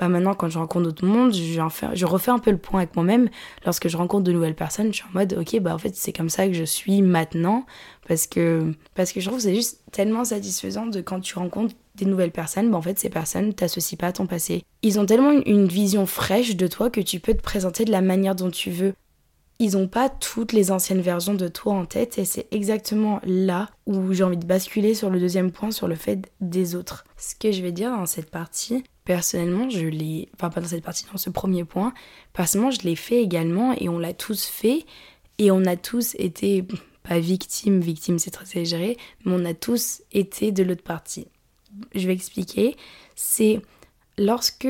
bah 0.00 0.08
maintenant 0.08 0.32
quand 0.32 0.48
je 0.48 0.58
rencontre 0.58 0.86
d'autres 0.86 1.06
mondes, 1.06 1.34
je, 1.34 2.04
refais 2.04 2.30
un 2.30 2.38
peu 2.38 2.50
le 2.50 2.56
point 2.56 2.80
avec 2.80 2.96
moi-même. 2.96 3.28
Lorsque 3.66 3.88
je 3.88 3.98
rencontre 3.98 4.24
de 4.24 4.32
nouvelles 4.32 4.54
personnes, 4.54 4.88
je 4.88 4.96
suis 4.96 5.04
en 5.04 5.18
mode 5.18 5.34
ok 5.34 5.60
bah 5.60 5.74
en 5.74 5.78
fait 5.78 5.94
c'est 5.94 6.12
comme 6.12 6.30
ça 6.30 6.46
que 6.46 6.54
je 6.54 6.64
suis 6.64 7.02
maintenant 7.02 7.66
parce 8.08 8.26
que 8.26 8.72
parce 8.94 9.12
que 9.12 9.20
je 9.20 9.26
trouve 9.26 9.38
que 9.38 9.44
c'est 9.44 9.54
juste 9.54 9.82
tellement 9.92 10.24
satisfaisant 10.24 10.86
de 10.86 11.02
quand 11.02 11.20
tu 11.20 11.38
rencontres 11.38 11.74
des 11.96 12.06
nouvelles 12.06 12.32
personnes, 12.32 12.70
bah 12.70 12.78
en 12.78 12.82
fait 12.82 12.98
ces 12.98 13.10
personnes 13.10 13.52
t'associent 13.52 13.98
pas 13.98 14.06
à 14.06 14.12
ton 14.12 14.26
passé. 14.26 14.64
Ils 14.82 14.98
ont 14.98 15.04
tellement 15.04 15.32
une 15.44 15.66
vision 15.66 16.06
fraîche 16.06 16.56
de 16.56 16.66
toi 16.66 16.88
que 16.88 17.02
tu 17.02 17.20
peux 17.20 17.34
te 17.34 17.42
présenter 17.42 17.84
de 17.84 17.92
la 17.92 18.00
manière 18.00 18.34
dont 18.34 18.50
tu 18.50 18.70
veux 18.70 18.94
ils 19.60 19.72
n'ont 19.72 19.88
pas 19.88 20.08
toutes 20.08 20.54
les 20.54 20.72
anciennes 20.72 21.02
versions 21.02 21.34
de 21.34 21.46
toi 21.46 21.74
en 21.74 21.84
tête 21.84 22.18
et 22.18 22.24
c'est 22.24 22.46
exactement 22.50 23.20
là 23.24 23.68
où 23.86 24.14
j'ai 24.14 24.24
envie 24.24 24.38
de 24.38 24.46
basculer 24.46 24.94
sur 24.94 25.10
le 25.10 25.20
deuxième 25.20 25.52
point 25.52 25.70
sur 25.70 25.86
le 25.86 25.96
fait 25.96 26.32
des 26.40 26.74
autres. 26.74 27.04
Ce 27.18 27.34
que 27.34 27.52
je 27.52 27.60
vais 27.60 27.70
dire 27.70 27.90
dans 27.90 28.06
cette 28.06 28.30
partie, 28.30 28.82
personnellement, 29.10 29.68
je 29.68 29.88
l'ai, 29.88 30.28
pas 30.38 30.50
dans 30.50 30.68
cette 30.68 30.84
partie, 30.84 31.04
dans 31.10 31.18
ce 31.18 31.30
premier 31.30 31.64
point, 31.64 31.92
personnellement, 32.32 32.70
je 32.70 32.82
l'ai 32.82 32.94
fait 32.94 33.20
également 33.20 33.72
et 33.72 33.88
on 33.88 33.98
l'a 33.98 34.12
tous 34.12 34.44
fait 34.46 34.86
et 35.38 35.50
on 35.50 35.64
a 35.64 35.74
tous 35.74 36.14
été, 36.20 36.64
pas 37.02 37.18
victimes, 37.18 37.80
victimes 37.80 38.20
c'est 38.20 38.30
très 38.30 38.44
exagéré, 38.44 38.96
mais 39.24 39.32
on 39.34 39.44
a 39.44 39.52
tous 39.52 40.02
été 40.12 40.52
de 40.52 40.62
l'autre 40.62 40.84
partie. 40.84 41.26
Je 41.92 42.06
vais 42.06 42.12
expliquer, 42.12 42.76
c'est 43.16 43.60
lorsque 44.16 44.68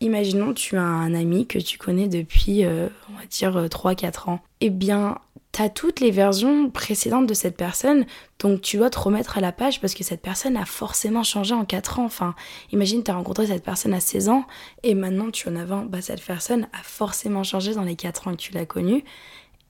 Imaginons 0.00 0.52
tu 0.52 0.76
as 0.76 0.82
un 0.82 1.14
ami 1.14 1.46
que 1.46 1.58
tu 1.58 1.78
connais 1.78 2.06
depuis, 2.06 2.66
euh, 2.66 2.88
on 3.08 3.18
va 3.18 3.24
dire, 3.24 3.66
3-4 3.66 4.04
euh, 4.04 4.30
ans. 4.30 4.40
Eh 4.60 4.68
bien, 4.68 5.16
tu 5.56 5.62
as 5.62 5.70
toutes 5.70 6.00
les 6.00 6.10
versions 6.10 6.68
précédentes 6.68 7.26
de 7.26 7.32
cette 7.32 7.56
personne, 7.56 8.04
donc 8.40 8.60
tu 8.60 8.76
dois 8.76 8.90
te 8.90 8.98
remettre 8.98 9.38
à 9.38 9.40
la 9.40 9.52
page 9.52 9.80
parce 9.80 9.94
que 9.94 10.04
cette 10.04 10.20
personne 10.20 10.54
a 10.54 10.66
forcément 10.66 11.22
changé 11.22 11.54
en 11.54 11.64
4 11.64 11.98
ans. 11.98 12.04
Enfin, 12.04 12.34
imagine, 12.72 13.02
tu 13.02 13.10
as 13.10 13.14
rencontré 13.14 13.46
cette 13.46 13.64
personne 13.64 13.94
à 13.94 14.00
16 14.00 14.28
ans 14.28 14.44
et 14.82 14.94
maintenant 14.94 15.30
tu 15.30 15.48
en 15.48 15.56
as 15.56 15.64
20. 15.64 15.86
Bah, 15.86 16.02
cette 16.02 16.22
personne 16.22 16.68
a 16.74 16.82
forcément 16.82 17.42
changé 17.42 17.72
dans 17.72 17.84
les 17.84 17.96
4 17.96 18.28
ans 18.28 18.32
que 18.32 18.36
tu 18.36 18.52
l'as 18.52 18.66
connue. 18.66 19.02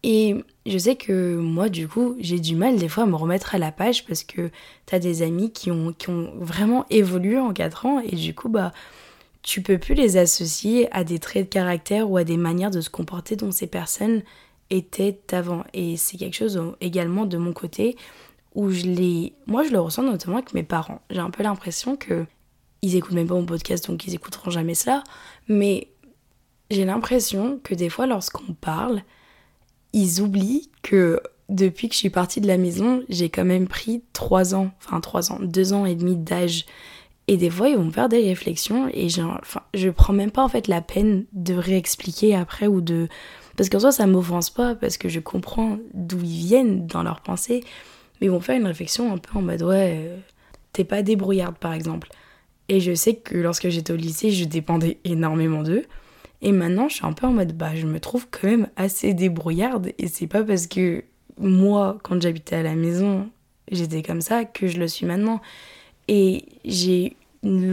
Et 0.03 0.35
je 0.67 0.77
sais 0.77 0.97
que 0.97 1.37
moi, 1.37 1.69
du 1.69 1.87
coup, 1.87 2.17
j'ai 2.19 2.41
du 2.41 2.57
mal 2.57 2.79
des 2.79 2.89
fois 2.89 3.05
à 3.05 3.07
me 3.07 3.15
remettre 3.15 3.55
à 3.55 3.59
la 3.59 3.71
page 3.71 4.07
parce 4.07 4.25
que 4.25 4.51
tu 4.87 4.95
as 4.95 4.99
des 4.99 5.23
amis 5.23 5.53
qui 5.53 5.71
ont, 5.71 5.93
qui 5.93 6.11
ont 6.11 6.33
vraiment 6.41 6.85
évolué 6.91 7.39
en 7.39 7.53
4 7.53 7.87
ans 7.87 8.01
et 8.01 8.17
du 8.17 8.35
coup, 8.35 8.49
bah 8.49 8.73
tu 9.43 9.63
peux 9.63 9.79
plus 9.79 9.95
les 9.95 10.17
associer 10.17 10.93
à 10.93 11.05
des 11.05 11.21
traits 11.21 11.45
de 11.45 11.55
caractère 11.55 12.11
ou 12.11 12.17
à 12.17 12.25
des 12.25 12.37
manières 12.37 12.73
de 12.73 12.81
se 12.81 12.91
comporter 12.91 13.37
dont 13.37 13.53
ces 13.53 13.69
personnes 13.69 14.25
étaient 14.71 15.19
avant. 15.33 15.65
Et 15.73 15.97
c'est 15.97 16.17
quelque 16.17 16.37
chose 16.37 16.61
également 16.81 17.27
de 17.27 17.37
mon 17.37 17.53
côté 17.53 17.97
où 18.55 18.71
je 18.71 18.87
les... 18.87 19.35
Moi, 19.47 19.65
je 19.65 19.71
le 19.71 19.81
ressens 19.81 20.03
notamment 20.03 20.39
avec 20.39 20.55
mes 20.55 20.63
parents. 20.63 21.03
J'ai 21.11 21.21
un 21.21 21.31
peu 21.31 21.43
l'impression 21.43 21.97
que 21.97 22.27
ils 22.83 22.95
écoutent 22.95 23.15
même 23.15 23.27
pas 23.27 23.35
mon 23.35 23.47
podcast, 23.47 23.89
donc 23.89 24.07
ils 24.07 24.15
écouteront 24.15 24.51
jamais 24.51 24.75
cela. 24.75 25.03
Mais 25.49 25.89
j'ai 26.71 26.85
l'impression 26.85 27.61
que 27.63 27.75
des 27.75 27.89
fois, 27.89 28.07
lorsqu'on 28.07 28.55
parle, 28.55 29.03
ils 29.93 30.21
oublient 30.21 30.71
que 30.83 31.21
depuis 31.49 31.89
que 31.89 31.95
je 31.95 31.99
suis 31.99 32.11
partie 32.11 32.41
de 32.41 32.47
la 32.47 32.59
maison, 32.59 33.03
j'ai 33.09 33.29
quand 33.29 33.45
même 33.45 33.69
pris 33.69 34.03
trois 34.13 34.55
ans, 34.55 34.71
enfin 34.79 35.01
trois 35.01 35.33
ans, 35.33 35.39
deux 35.41 35.73
ans 35.73 35.87
et 35.87 35.95
demi 35.95 36.17
d'âge 36.17 36.67
et 37.29 37.37
des 37.37 37.51
fois, 37.51 37.69
ils 37.69 37.77
vont 37.77 37.91
faire 37.91 38.09
des 38.09 38.23
réflexions 38.23 38.89
et 38.93 39.09
enfin, 39.21 39.63
je 39.75 39.89
prends 39.89 40.13
même 40.13 40.31
pas 40.31 40.45
en 40.45 40.49
fait 40.49 40.69
la 40.69 40.81
peine 40.81 41.25
de 41.33 41.55
réexpliquer 41.55 42.35
après 42.35 42.67
ou 42.67 42.81
de. 42.81 43.09
Parce 43.57 43.69
qu'en 43.69 43.81
soi, 43.81 43.93
ça 43.93 44.07
m'offense 44.07 44.51
pas 44.51 44.75
parce 44.75 44.99
que 44.99 45.09
je 45.09 45.21
comprends 45.21 45.79
d'où 45.95 46.19
ils 46.19 46.47
viennent 46.47 46.87
dans 46.87 47.03
leurs 47.03 47.21
pensées. 47.21 47.65
Mais 48.21 48.27
ils 48.27 48.31
vont 48.31 48.41
faire 48.41 48.57
une 48.57 48.67
réflexion 48.67 49.13
un 49.13 49.19
peu 49.19 49.39
en 49.39 49.43
mode 49.43 49.63
ouais, 49.63 49.97
euh, 49.99 50.17
t'es 50.73 50.85
pas 50.85 51.03
débrouillarde 51.03 51.57
par 51.59 51.73
exemple. 51.73 52.09
Et 52.69 52.81
je 52.81 52.95
sais 52.95 53.15
que 53.15 53.37
lorsque 53.37 53.69
j'étais 53.69 53.93
au 53.93 53.97
lycée, 53.97 54.31
je 54.31 54.45
dépendais 54.45 54.99
énormément 55.05 55.63
d'eux. 55.63 55.85
Et 56.43 56.53
maintenant, 56.53 56.89
je 56.89 56.97
suis 56.97 57.07
un 57.07 57.13
peu 57.13 57.27
en 57.27 57.33
mode 57.33 57.53
bah, 57.57 57.75
je 57.75 57.87
me 57.87 58.01
trouve 58.01 58.27
quand 58.31 58.47
même 58.49 58.69
assez 58.77 59.15
débrouillarde. 59.15 59.93
Et 59.99 60.09
c'est 60.09 60.27
pas 60.27 60.43
parce 60.43 60.67
que 60.67 61.05
moi, 61.39 61.99
quand 62.03 62.21
j'habitais 62.21 62.57
à 62.57 62.63
la 62.63 62.75
maison, 62.75 63.29
j'étais 63.71 64.03
comme 64.03 64.21
ça 64.21 64.45
que 64.45 64.67
je 64.67 64.79
le 64.79 64.89
suis 64.89 65.07
maintenant. 65.07 65.41
Et 66.09 66.45
j'ai 66.65 67.17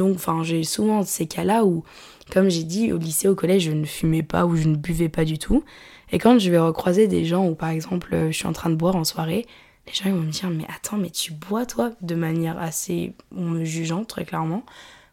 enfin 0.01 0.43
j'ai 0.43 0.63
souvent 0.63 1.03
ces 1.03 1.27
cas-là 1.27 1.65
où, 1.65 1.83
comme 2.31 2.49
j'ai 2.49 2.63
dit, 2.63 2.91
au 2.91 2.97
lycée, 2.97 3.27
au 3.27 3.36
collège, 3.36 3.63
je 3.63 3.71
ne 3.71 3.86
fumais 3.86 4.23
pas 4.23 4.45
ou 4.45 4.55
je 4.55 4.67
ne 4.67 4.75
buvais 4.75 5.09
pas 5.09 5.25
du 5.25 5.38
tout. 5.38 5.63
Et 6.12 6.19
quand 6.19 6.39
je 6.39 6.49
vais 6.51 6.59
recroiser 6.59 7.07
des 7.07 7.25
gens 7.25 7.47
où, 7.47 7.55
par 7.55 7.69
exemple, 7.69 8.15
je 8.27 8.31
suis 8.31 8.47
en 8.47 8.53
train 8.53 8.69
de 8.69 8.75
boire 8.75 8.95
en 8.95 9.03
soirée, 9.03 9.45
les 9.88 9.93
gens 9.93 10.05
ils 10.05 10.13
vont 10.13 10.21
me 10.21 10.31
dire 10.31 10.49
mais 10.49 10.65
attends 10.73 10.97
mais 10.97 11.09
tu 11.09 11.33
bois 11.33 11.65
toi 11.65 11.91
de 12.01 12.15
manière 12.15 12.57
assez 12.57 13.13
en 13.36 13.41
me 13.41 13.65
jugeant 13.65 14.05
très 14.05 14.25
clairement. 14.25 14.63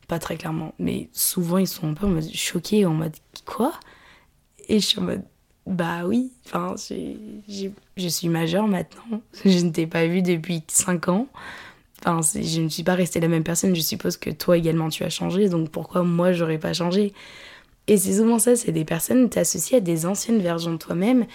Pas 0.08 0.18
très 0.18 0.36
clairement 0.36 0.74
mais 0.78 1.08
souvent 1.12 1.58
ils 1.58 1.66
sont 1.66 1.88
un 1.88 1.94
peu 1.94 2.06
en 2.06 2.20
choqués 2.32 2.86
en 2.86 2.94
mode 2.94 3.16
quoi? 3.46 3.72
Et 4.68 4.80
je 4.80 4.86
suis 4.86 4.98
en 4.98 5.02
mode 5.02 5.24
bah 5.66 6.06
oui 6.06 6.32
enfin 6.46 6.74
je 7.96 8.08
suis 8.08 8.28
majeure 8.28 8.66
maintenant. 8.66 9.20
Je 9.44 9.64
ne 9.64 9.70
t'ai 9.70 9.86
pas 9.86 10.06
vu 10.06 10.22
depuis 10.22 10.62
5 10.68 11.08
ans 11.08 11.28
Enfin, 12.04 12.20
je 12.34 12.60
ne 12.60 12.68
suis 12.68 12.82
pas 12.82 12.94
restée 12.94 13.20
la 13.20 13.28
même 13.28 13.44
personne, 13.44 13.74
je 13.74 13.80
suppose 13.80 14.16
que 14.16 14.30
toi 14.30 14.56
également 14.56 14.88
tu 14.88 15.04
as 15.04 15.10
changé, 15.10 15.48
donc 15.48 15.70
pourquoi 15.70 16.02
moi 16.02 16.32
j'aurais 16.32 16.58
pas 16.58 16.72
changé? 16.72 17.12
Et 17.86 17.96
c'est 17.96 18.14
souvent 18.14 18.38
ça, 18.38 18.56
c'est 18.56 18.72
des 18.72 18.84
personnes 18.84 19.28
t'associent 19.28 19.78
à 19.78 19.80
des 19.80 20.06
anciennes 20.06 20.40
versions 20.40 20.72
de 20.72 20.78
toi-même, 20.78 21.26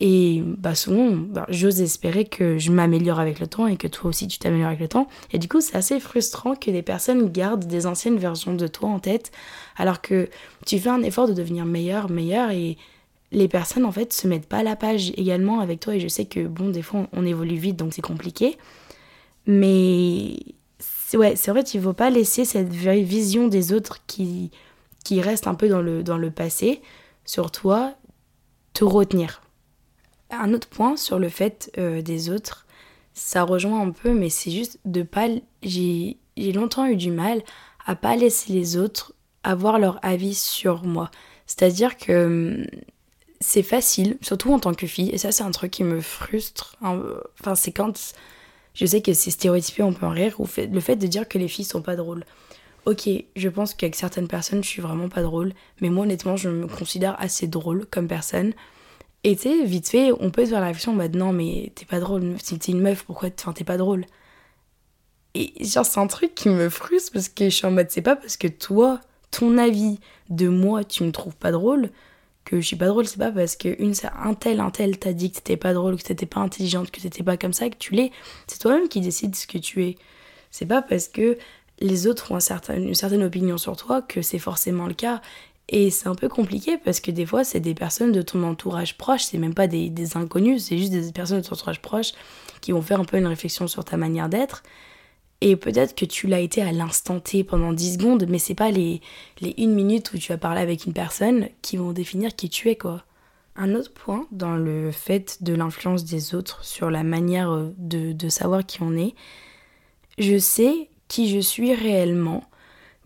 et 0.00 0.42
bah 0.44 0.76
souvent, 0.76 1.10
bah, 1.10 1.44
j'ose 1.48 1.80
espérer 1.80 2.24
que 2.24 2.56
je 2.56 2.70
m'améliore 2.70 3.18
avec 3.18 3.40
le 3.40 3.48
temps 3.48 3.66
et 3.66 3.76
que 3.76 3.88
toi 3.88 4.10
aussi 4.10 4.28
tu 4.28 4.38
t'améliores 4.38 4.68
avec 4.68 4.80
le 4.80 4.86
temps. 4.86 5.08
Et 5.32 5.38
du 5.38 5.48
coup, 5.48 5.60
c'est 5.60 5.76
assez 5.76 5.98
frustrant 5.98 6.54
que 6.54 6.70
des 6.70 6.82
personnes 6.82 7.28
gardent 7.30 7.66
des 7.66 7.84
anciennes 7.84 8.16
versions 8.16 8.54
de 8.54 8.66
toi 8.68 8.90
en 8.90 9.00
tête, 9.00 9.32
alors 9.76 10.00
que 10.00 10.28
tu 10.66 10.78
fais 10.78 10.88
un 10.88 11.02
effort 11.02 11.26
de 11.26 11.32
devenir 11.32 11.64
meilleur, 11.64 12.10
meilleur, 12.10 12.50
et 12.50 12.76
les 13.32 13.48
personnes 13.48 13.84
en 13.84 13.92
fait 13.92 14.12
se 14.12 14.28
mettent 14.28 14.46
pas 14.46 14.58
à 14.58 14.62
la 14.62 14.76
page 14.76 15.12
également 15.16 15.60
avec 15.60 15.80
toi. 15.80 15.96
Et 15.96 16.00
je 16.00 16.08
sais 16.08 16.26
que 16.26 16.46
bon, 16.46 16.68
des 16.68 16.82
fois 16.82 17.08
on 17.12 17.26
évolue 17.26 17.56
vite, 17.56 17.76
donc 17.76 17.92
c'est 17.92 18.00
compliqué. 18.00 18.56
Mais 19.48 20.36
ouais, 21.14 21.34
c'est 21.34 21.50
vrai 21.50 21.64
qu'il 21.64 21.80
ne 21.80 21.86
faut 21.86 21.94
pas 21.94 22.10
laisser 22.10 22.44
cette 22.44 22.68
vision 22.68 23.48
des 23.48 23.72
autres 23.72 24.04
qui, 24.06 24.50
qui 25.04 25.22
reste 25.22 25.46
un 25.46 25.54
peu 25.54 25.68
dans 25.68 25.80
le, 25.80 26.02
dans 26.02 26.18
le 26.18 26.30
passé 26.30 26.82
sur 27.24 27.50
toi 27.50 27.94
te 28.74 28.84
retenir. 28.84 29.40
Un 30.30 30.52
autre 30.52 30.68
point 30.68 30.98
sur 30.98 31.18
le 31.18 31.30
fait 31.30 31.72
euh, 31.78 32.02
des 32.02 32.28
autres, 32.28 32.66
ça 33.14 33.42
rejoint 33.42 33.80
un 33.80 33.90
peu, 33.90 34.12
mais 34.12 34.28
c'est 34.28 34.50
juste 34.50 34.78
de 34.84 35.02
pas. 35.02 35.28
J'ai 35.62 36.18
longtemps 36.36 36.86
eu 36.86 36.96
du 36.96 37.10
mal 37.10 37.42
à 37.86 37.96
pas 37.96 38.16
laisser 38.16 38.52
les 38.52 38.76
autres 38.76 39.14
avoir 39.42 39.78
leur 39.78 39.98
avis 40.04 40.34
sur 40.34 40.84
moi. 40.84 41.10
C'est-à-dire 41.46 41.96
que 41.96 42.58
hum, 42.58 42.66
c'est 43.40 43.62
facile, 43.62 44.18
surtout 44.20 44.52
en 44.52 44.58
tant 44.58 44.74
que 44.74 44.86
fille, 44.86 45.08
et 45.08 45.16
ça 45.16 45.32
c'est 45.32 45.44
un 45.44 45.52
truc 45.52 45.70
qui 45.70 45.84
me 45.84 46.02
frustre. 46.02 46.76
Enfin, 46.82 47.54
c'est 47.54 47.72
quand 47.72 48.14
je 48.78 48.86
sais 48.86 49.02
que 49.02 49.12
c'est 49.12 49.32
stéréotypé, 49.32 49.82
on 49.82 49.92
peut 49.92 50.06
en 50.06 50.10
rire, 50.10 50.36
ou 50.38 50.46
le 50.56 50.80
fait 50.80 50.94
de 50.94 51.06
dire 51.08 51.28
que 51.28 51.36
les 51.36 51.48
filles 51.48 51.64
sont 51.64 51.82
pas 51.82 51.96
drôles. 51.96 52.24
Ok, 52.86 53.08
je 53.34 53.48
pense 53.48 53.74
qu'avec 53.74 53.96
certaines 53.96 54.28
personnes, 54.28 54.62
je 54.62 54.68
suis 54.68 54.80
vraiment 54.80 55.08
pas 55.08 55.22
drôle, 55.22 55.52
mais 55.80 55.90
moi 55.90 56.04
honnêtement, 56.04 56.36
je 56.36 56.48
me 56.48 56.68
considère 56.68 57.20
assez 57.20 57.48
drôle 57.48 57.86
comme 57.90 58.06
personne. 58.06 58.52
Et 59.24 59.34
tu 59.34 59.42
sais, 59.42 59.64
vite 59.64 59.88
fait, 59.88 60.12
on 60.20 60.30
peut 60.30 60.44
se 60.44 60.50
faire 60.50 60.60
la 60.60 60.68
réflexion 60.68 60.92
mode 60.92 61.16
non, 61.16 61.32
mais 61.32 61.72
t'es 61.74 61.86
pas 61.86 61.98
drôle, 61.98 62.36
si 62.40 62.56
t'es 62.56 62.70
une 62.70 62.80
meuf, 62.80 63.02
pourquoi 63.02 63.30
t'es 63.30 63.64
pas 63.64 63.78
drôle? 63.78 64.06
Et 65.34 65.52
genre, 65.64 65.84
c'est 65.84 65.98
un 65.98 66.06
truc 66.06 66.36
qui 66.36 66.48
me 66.48 66.68
frustre 66.68 67.12
parce 67.12 67.28
que 67.28 67.46
je 67.46 67.54
suis 67.54 67.66
en 67.66 67.72
mode, 67.72 67.90
c'est 67.90 68.00
pas 68.00 68.14
parce 68.14 68.36
que 68.36 68.46
toi, 68.46 69.00
ton 69.32 69.58
avis 69.58 69.98
de 70.30 70.48
moi, 70.48 70.84
tu 70.84 71.02
me 71.02 71.10
trouves 71.10 71.36
pas 71.36 71.50
drôle 71.50 71.90
que 72.48 72.60
je 72.62 72.66
suis 72.66 72.76
pas 72.76 72.86
drôle, 72.86 73.06
c'est 73.06 73.18
pas 73.18 73.30
parce 73.30 73.56
que 73.56 73.76
une, 73.78 73.92
un 74.24 74.32
tel, 74.32 74.60
un 74.60 74.70
tel 74.70 74.98
t'a 74.98 75.12
dit 75.12 75.30
que 75.30 75.36
t'étais 75.36 75.58
pas 75.58 75.74
drôle, 75.74 75.96
que 75.96 76.02
t'étais 76.02 76.24
pas 76.24 76.40
intelligente, 76.40 76.90
que 76.90 76.98
t'étais 76.98 77.22
pas 77.22 77.36
comme 77.36 77.52
ça, 77.52 77.68
que 77.68 77.76
tu 77.76 77.92
l'es. 77.94 78.10
C'est 78.46 78.58
toi-même 78.58 78.88
qui 78.88 79.00
décides 79.02 79.36
ce 79.36 79.46
que 79.46 79.58
tu 79.58 79.84
es. 79.84 79.96
C'est 80.50 80.64
pas 80.64 80.80
parce 80.80 81.08
que 81.08 81.36
les 81.80 82.06
autres 82.06 82.32
ont 82.32 82.36
un 82.36 82.40
certain, 82.40 82.76
une 82.76 82.94
certaine 82.94 83.22
opinion 83.22 83.58
sur 83.58 83.76
toi 83.76 84.00
que 84.00 84.22
c'est 84.22 84.38
forcément 84.38 84.86
le 84.86 84.94
cas. 84.94 85.20
Et 85.68 85.90
c'est 85.90 86.08
un 86.08 86.14
peu 86.14 86.30
compliqué 86.30 86.78
parce 86.78 87.00
que 87.00 87.10
des 87.10 87.26
fois, 87.26 87.44
c'est 87.44 87.60
des 87.60 87.74
personnes 87.74 88.12
de 88.12 88.22
ton 88.22 88.42
entourage 88.42 88.96
proche, 88.96 89.24
c'est 89.24 89.36
même 89.36 89.52
pas 89.52 89.66
des, 89.66 89.90
des 89.90 90.16
inconnus, 90.16 90.64
c'est 90.64 90.78
juste 90.78 90.92
des 90.92 91.12
personnes 91.12 91.42
de 91.42 91.46
ton 91.46 91.52
entourage 91.52 91.82
proche 91.82 92.12
qui 92.62 92.72
vont 92.72 92.80
faire 92.80 92.98
un 92.98 93.04
peu 93.04 93.18
une 93.18 93.26
réflexion 93.26 93.68
sur 93.68 93.84
ta 93.84 93.98
manière 93.98 94.30
d'être. 94.30 94.62
Et 95.40 95.56
peut-être 95.56 95.94
que 95.94 96.04
tu 96.04 96.26
l'as 96.26 96.40
été 96.40 96.62
à 96.62 96.72
l'instant 96.72 97.20
T 97.20 97.44
pendant 97.44 97.72
10 97.72 97.94
secondes, 97.94 98.26
mais 98.28 98.38
c'est 98.38 98.54
pas 98.54 98.70
les, 98.70 99.00
les 99.40 99.54
une 99.58 99.74
minute 99.74 100.12
où 100.12 100.18
tu 100.18 100.32
vas 100.32 100.38
parler 100.38 100.60
avec 100.60 100.84
une 100.84 100.92
personne 100.92 101.48
qui 101.62 101.76
vont 101.76 101.92
définir 101.92 102.34
qui 102.34 102.50
tu 102.50 102.68
es, 102.70 102.76
quoi. 102.76 103.04
Un 103.54 103.74
autre 103.74 103.92
point 103.92 104.26
dans 104.30 104.56
le 104.56 104.90
fait 104.90 105.42
de 105.42 105.54
l'influence 105.54 106.04
des 106.04 106.34
autres 106.34 106.64
sur 106.64 106.90
la 106.90 107.02
manière 107.02 107.50
euh, 107.50 107.72
de, 107.76 108.12
de 108.12 108.28
savoir 108.28 108.64
qui 108.64 108.82
on 108.82 108.96
est, 108.96 109.14
je 110.18 110.38
sais 110.38 110.90
qui 111.08 111.28
je 111.28 111.40
suis 111.40 111.74
réellement 111.74 112.44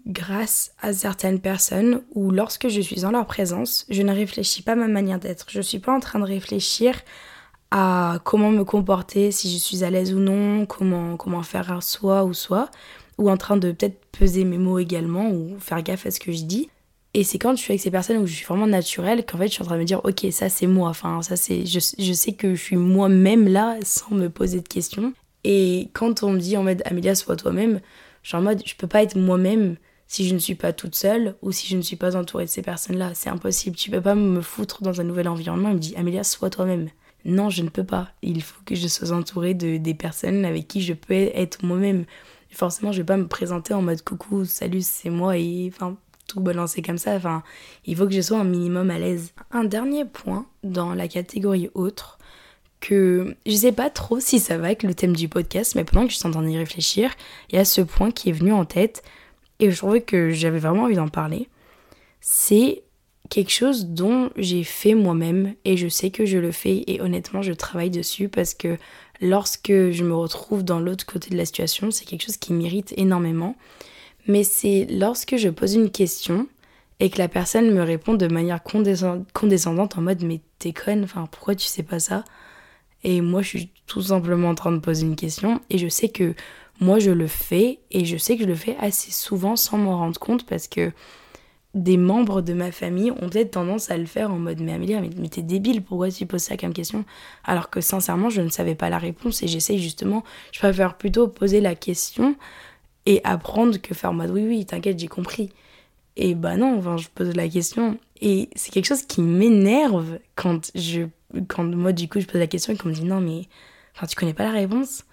grâce 0.06 0.74
à 0.80 0.92
certaines 0.92 1.40
personnes 1.40 2.02
où 2.14 2.30
lorsque 2.30 2.68
je 2.68 2.80
suis 2.80 3.04
en 3.04 3.12
leur 3.12 3.26
présence, 3.26 3.86
je 3.88 4.02
ne 4.02 4.12
réfléchis 4.12 4.62
pas 4.62 4.72
à 4.72 4.76
ma 4.76 4.88
manière 4.88 5.18
d'être. 5.18 5.46
Je 5.48 5.58
ne 5.58 5.62
suis 5.62 5.78
pas 5.78 5.94
en 5.94 6.00
train 6.00 6.18
de 6.18 6.24
réfléchir 6.24 7.00
à 7.72 8.18
comment 8.24 8.50
me 8.50 8.64
comporter, 8.64 9.32
si 9.32 9.50
je 9.50 9.56
suis 9.56 9.82
à 9.82 9.88
l'aise 9.90 10.12
ou 10.12 10.18
non, 10.18 10.66
comment, 10.66 11.16
comment 11.16 11.42
faire 11.42 11.72
un 11.72 11.80
soi 11.80 12.22
ou 12.24 12.34
soi, 12.34 12.70
ou 13.16 13.30
en 13.30 13.38
train 13.38 13.56
de 13.56 13.72
peut-être 13.72 13.98
peser 14.12 14.44
mes 14.44 14.58
mots 14.58 14.78
également, 14.78 15.30
ou 15.30 15.56
faire 15.58 15.82
gaffe 15.82 16.04
à 16.04 16.10
ce 16.10 16.20
que 16.20 16.32
je 16.32 16.44
dis. 16.44 16.68
Et 17.14 17.24
c'est 17.24 17.38
quand 17.38 17.56
je 17.56 17.62
suis 17.62 17.72
avec 17.72 17.80
ces 17.80 17.90
personnes 17.90 18.18
où 18.18 18.26
je 18.26 18.34
suis 18.34 18.44
vraiment 18.44 18.66
naturelle 18.66 19.24
qu'en 19.24 19.38
fait 19.38 19.48
je 19.48 19.52
suis 19.52 19.62
en 19.62 19.66
train 19.66 19.76
de 19.76 19.80
me 19.80 19.86
dire 19.86 20.00
ok 20.04 20.26
ça 20.30 20.48
c'est 20.48 20.66
moi, 20.66 20.88
enfin 20.88 21.20
ça 21.20 21.36
c'est 21.36 21.66
je, 21.66 21.78
je 21.98 22.12
sais 22.14 22.32
que 22.32 22.54
je 22.54 22.62
suis 22.62 22.76
moi-même 22.76 23.48
là 23.48 23.76
sans 23.84 24.14
me 24.14 24.28
poser 24.28 24.60
de 24.60 24.68
questions. 24.68 25.12
Et 25.44 25.90
quand 25.92 26.22
on 26.22 26.32
me 26.32 26.38
dit 26.38 26.56
en 26.56 26.62
mode 26.62 26.82
Amélia 26.86 27.14
sois 27.14 27.36
toi-même, 27.36 27.80
je 28.22 28.28
suis 28.28 28.36
en 28.36 28.42
mode 28.42 28.62
je 28.64 28.74
peux 28.76 28.86
pas 28.86 29.02
être 29.02 29.16
moi-même 29.16 29.76
si 30.06 30.26
je 30.26 30.34
ne 30.34 30.38
suis 30.38 30.54
pas 30.54 30.72
toute 30.72 30.94
seule 30.94 31.36
ou 31.42 31.52
si 31.52 31.68
je 31.68 31.76
ne 31.76 31.82
suis 31.82 31.96
pas 31.96 32.16
entourée 32.16 32.44
de 32.44 32.50
ces 32.50 32.62
personnes-là. 32.62 33.12
C'est 33.14 33.30
impossible. 33.30 33.76
Tu 33.76 33.90
peux 33.90 34.02
pas 34.02 34.14
me 34.14 34.42
foutre 34.42 34.82
dans 34.82 35.00
un 35.00 35.04
nouvel 35.04 35.26
environnement 35.28 35.70
et 35.70 35.74
me 35.74 35.78
dire 35.78 35.98
Amélia 35.98 36.22
sois 36.24 36.50
toi-même 36.50 36.88
non, 37.24 37.50
je 37.50 37.62
ne 37.62 37.68
peux 37.68 37.84
pas. 37.84 38.08
Il 38.22 38.42
faut 38.42 38.60
que 38.64 38.74
je 38.74 38.88
sois 38.88 39.12
entourée 39.12 39.54
de 39.54 39.76
des 39.76 39.94
personnes 39.94 40.44
avec 40.44 40.68
qui 40.68 40.82
je 40.82 40.92
peux 40.92 41.14
être 41.14 41.64
moi-même. 41.64 42.04
Forcément, 42.50 42.92
je 42.92 42.98
vais 42.98 43.06
pas 43.06 43.16
me 43.16 43.28
présenter 43.28 43.72
en 43.74 43.82
mode 43.82 44.02
coucou, 44.02 44.44
salut, 44.44 44.82
c'est 44.82 45.10
moi 45.10 45.38
et 45.38 45.70
enfin 45.72 45.96
tout 46.26 46.40
balancer 46.40 46.82
comme 46.82 46.98
ça. 46.98 47.14
Enfin, 47.14 47.42
il 47.86 47.96
faut 47.96 48.06
que 48.06 48.12
je 48.12 48.20
sois 48.20 48.38
un 48.38 48.44
minimum 48.44 48.90
à 48.90 48.98
l'aise. 48.98 49.32
Un 49.50 49.64
dernier 49.64 50.04
point 50.04 50.46
dans 50.62 50.94
la 50.94 51.08
catégorie 51.08 51.70
autre 51.74 52.18
que 52.80 53.36
je 53.46 53.54
sais 53.54 53.72
pas 53.72 53.90
trop 53.90 54.18
si 54.20 54.40
ça 54.40 54.58
va 54.58 54.66
avec 54.66 54.82
le 54.82 54.94
thème 54.94 55.14
du 55.14 55.28
podcast, 55.28 55.74
mais 55.76 55.84
pendant 55.84 56.06
que 56.06 56.12
je 56.12 56.18
suis 56.18 56.26
en 56.26 56.32
train 56.32 56.42
d'y 56.42 56.58
réfléchir, 56.58 57.10
il 57.50 57.56
y 57.56 57.58
a 57.58 57.64
ce 57.64 57.80
point 57.80 58.10
qui 58.10 58.30
est 58.30 58.32
venu 58.32 58.52
en 58.52 58.64
tête 58.64 59.02
et 59.60 59.70
je 59.70 59.76
trouvais 59.76 60.00
que 60.00 60.30
j'avais 60.30 60.58
vraiment 60.58 60.84
envie 60.84 60.96
d'en 60.96 61.08
parler. 61.08 61.48
C'est 62.20 62.82
quelque 63.32 63.50
chose 63.50 63.86
dont 63.86 64.28
j'ai 64.36 64.62
fait 64.62 64.94
moi-même 64.94 65.54
et 65.64 65.78
je 65.78 65.88
sais 65.88 66.10
que 66.10 66.26
je 66.26 66.36
le 66.36 66.52
fais 66.52 66.84
et 66.86 67.00
honnêtement 67.00 67.40
je 67.40 67.54
travaille 67.54 67.88
dessus 67.88 68.28
parce 68.28 68.52
que 68.52 68.76
lorsque 69.22 69.72
je 69.72 70.04
me 70.04 70.14
retrouve 70.14 70.64
dans 70.64 70.78
l'autre 70.78 71.06
côté 71.06 71.30
de 71.30 71.38
la 71.38 71.46
situation, 71.46 71.90
c'est 71.90 72.04
quelque 72.04 72.26
chose 72.26 72.36
qui 72.36 72.52
m'irrite 72.52 72.92
énormément. 72.98 73.56
Mais 74.26 74.44
c'est 74.44 74.86
lorsque 74.90 75.38
je 75.38 75.48
pose 75.48 75.76
une 75.76 75.90
question 75.90 76.46
et 77.00 77.08
que 77.08 77.16
la 77.16 77.28
personne 77.28 77.72
me 77.72 77.80
répond 77.80 78.12
de 78.12 78.26
manière 78.26 78.62
condescendante 78.62 79.96
en 79.96 80.02
mode 80.02 80.22
mais 80.24 80.42
t'es 80.58 80.74
conne, 80.74 81.02
enfin 81.02 81.26
pourquoi 81.32 81.54
tu 81.54 81.66
sais 81.66 81.82
pas 81.82 82.00
ça? 82.00 82.26
Et 83.02 83.22
moi 83.22 83.40
je 83.40 83.48
suis 83.48 83.70
tout 83.86 84.02
simplement 84.02 84.50
en 84.50 84.54
train 84.54 84.72
de 84.72 84.78
poser 84.78 85.06
une 85.06 85.16
question 85.16 85.62
et 85.70 85.78
je 85.78 85.88
sais 85.88 86.10
que 86.10 86.34
moi 86.80 86.98
je 86.98 87.10
le 87.10 87.28
fais 87.28 87.78
et 87.92 88.04
je 88.04 88.18
sais 88.18 88.36
que 88.36 88.42
je 88.42 88.48
le 88.48 88.56
fais 88.56 88.76
assez 88.78 89.10
souvent 89.10 89.56
sans 89.56 89.78
m'en 89.78 89.96
rendre 89.96 90.20
compte 90.20 90.44
parce 90.44 90.68
que 90.68 90.92
des 91.74 91.96
membres 91.96 92.42
de 92.42 92.52
ma 92.52 92.70
famille 92.70 93.10
ont 93.12 93.30
peut-être 93.30 93.52
tendance 93.52 93.90
à 93.90 93.96
le 93.96 94.04
faire 94.06 94.30
en 94.30 94.38
mode 94.38 94.60
mais 94.60 94.74
Amélie, 94.74 94.94
mais, 95.16 95.28
t'es 95.28 95.42
débile, 95.42 95.82
pourquoi 95.82 96.10
tu 96.10 96.26
poses 96.26 96.42
ça 96.42 96.56
comme 96.56 96.74
question? 96.74 97.04
Alors 97.44 97.70
que 97.70 97.80
sincèrement, 97.80 98.28
je 98.28 98.42
ne 98.42 98.50
savais 98.50 98.74
pas 98.74 98.90
la 98.90 98.98
réponse 98.98 99.42
et 99.42 99.48
j'essaye 99.48 99.78
justement, 99.78 100.22
je 100.52 100.58
préfère 100.58 100.96
plutôt 100.98 101.28
poser 101.28 101.60
la 101.60 101.74
question 101.74 102.36
et 103.06 103.20
apprendre 103.24 103.78
que 103.80 103.94
faire 103.94 104.10
en 104.10 104.14
mode 104.14 104.30
oui, 104.30 104.46
oui, 104.46 104.66
t'inquiète, 104.66 104.98
j'ai 104.98 105.08
compris. 105.08 105.50
Et 106.16 106.34
bah 106.34 106.56
non, 106.56 106.78
enfin, 106.78 106.98
je 106.98 107.08
pose 107.08 107.34
la 107.34 107.48
question. 107.48 107.98
Et 108.20 108.50
c'est 108.54 108.70
quelque 108.70 108.86
chose 108.86 109.02
qui 109.04 109.22
m'énerve 109.22 110.18
quand 110.36 110.70
je 110.74 111.02
quand 111.48 111.64
moi 111.64 111.92
du 111.92 112.08
coup 112.08 112.20
je 112.20 112.26
pose 112.26 112.38
la 112.40 112.46
question 112.46 112.72
et 112.74 112.76
qu'on 112.76 112.90
me 112.90 112.94
dit 112.94 113.04
non 113.04 113.20
mais 113.20 113.48
enfin 113.96 114.06
tu 114.06 114.14
connais 114.16 114.34
pas 114.34 114.44
la 114.44 114.52
réponse? 114.52 115.04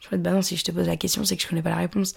Je 0.00 0.08
me 0.10 0.16
dis 0.16 0.22
bah 0.22 0.32
non 0.32 0.42
si 0.42 0.56
je 0.56 0.64
te 0.64 0.72
pose 0.72 0.86
la 0.86 0.96
question 0.96 1.24
c'est 1.24 1.36
que 1.36 1.42
je 1.42 1.48
connais 1.48 1.62
pas 1.62 1.70
la 1.70 1.76
réponse. 1.76 2.14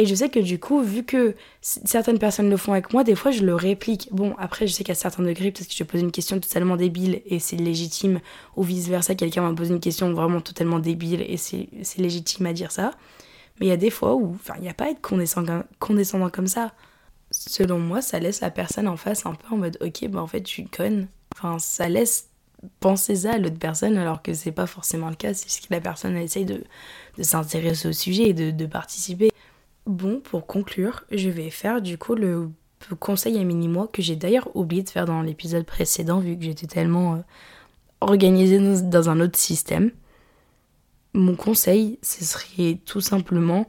Et 0.00 0.06
je 0.06 0.14
sais 0.14 0.30
que 0.30 0.40
du 0.40 0.58
coup, 0.58 0.80
vu 0.80 1.04
que 1.04 1.34
certaines 1.60 2.18
personnes 2.18 2.48
le 2.48 2.56
font 2.56 2.72
avec 2.72 2.94
moi, 2.94 3.04
des 3.04 3.14
fois 3.14 3.32
je 3.32 3.44
le 3.44 3.54
réplique. 3.54 4.08
Bon, 4.12 4.34
après, 4.38 4.66
je 4.66 4.72
sais 4.72 4.82
qu'à 4.82 4.94
certains 4.94 5.22
degrés, 5.22 5.50
peut-être 5.50 5.68
que 5.68 5.74
je 5.74 5.84
pose 5.84 6.00
une 6.00 6.10
question 6.10 6.40
totalement 6.40 6.76
débile 6.76 7.20
et 7.26 7.38
c'est 7.38 7.56
légitime, 7.56 8.20
ou 8.56 8.62
vice-versa, 8.62 9.14
quelqu'un 9.14 9.42
m'a 9.42 9.52
posé 9.54 9.74
une 9.74 9.80
question 9.80 10.10
vraiment 10.14 10.40
totalement 10.40 10.78
débile 10.78 11.20
et 11.20 11.36
c'est 11.36 11.68
légitime 11.98 12.46
à 12.46 12.54
dire 12.54 12.72
ça. 12.72 12.92
Mais 13.60 13.66
il 13.66 13.68
y 13.68 13.72
a 13.72 13.76
des 13.76 13.90
fois 13.90 14.14
où, 14.14 14.36
enfin, 14.36 14.54
il 14.56 14.62
n'y 14.62 14.70
a 14.70 14.74
pas 14.74 14.86
à 14.86 14.88
être 14.88 15.02
condescendant, 15.02 16.30
comme 16.30 16.46
ça. 16.46 16.72
Selon 17.30 17.78
moi, 17.78 18.00
ça 18.00 18.18
laisse 18.20 18.40
la 18.40 18.50
personne 18.50 18.88
en 18.88 18.96
face 18.96 19.26
un 19.26 19.34
peu 19.34 19.54
en 19.54 19.58
mode, 19.58 19.76
ok, 19.82 20.08
bah 20.08 20.22
en 20.22 20.26
fait, 20.26 20.40
tu 20.40 20.64
conne. 20.64 21.08
Enfin, 21.36 21.58
ça 21.58 21.90
laisse 21.90 22.30
penser 22.80 23.16
ça 23.16 23.32
à 23.32 23.38
l'autre 23.38 23.58
personne 23.58 23.98
alors 23.98 24.22
que 24.22 24.32
c'est 24.32 24.52
pas 24.52 24.66
forcément 24.66 25.10
le 25.10 25.16
cas, 25.16 25.34
c'est 25.34 25.48
juste 25.48 25.68
que 25.68 25.74
la 25.74 25.80
personne 25.82 26.16
essaye 26.16 26.46
de, 26.46 26.64
s'intéresser 27.20 27.88
au 27.88 27.92
sujet 27.92 28.30
et 28.30 28.32
de 28.32 28.66
participer. 28.66 29.29
Bon, 29.86 30.20
pour 30.20 30.46
conclure, 30.46 31.04
je 31.10 31.28
vais 31.28 31.50
faire 31.50 31.82
du 31.82 31.98
coup 31.98 32.14
le 32.14 32.50
conseil 32.98 33.38
à 33.38 33.44
mini-moi 33.44 33.88
que 33.92 34.02
j'ai 34.02 34.16
d'ailleurs 34.16 34.54
oublié 34.56 34.82
de 34.82 34.88
faire 34.88 35.06
dans 35.06 35.22
l'épisode 35.22 35.64
précédent 35.64 36.20
vu 36.20 36.36
que 36.36 36.44
j'étais 36.44 36.66
tellement 36.66 37.14
euh, 37.14 37.18
organisée 38.00 38.58
dans 38.82 39.10
un 39.10 39.20
autre 39.20 39.38
système. 39.38 39.90
Mon 41.12 41.34
conseil, 41.34 41.98
ce 42.02 42.24
serait 42.24 42.78
tout 42.84 43.00
simplement 43.00 43.66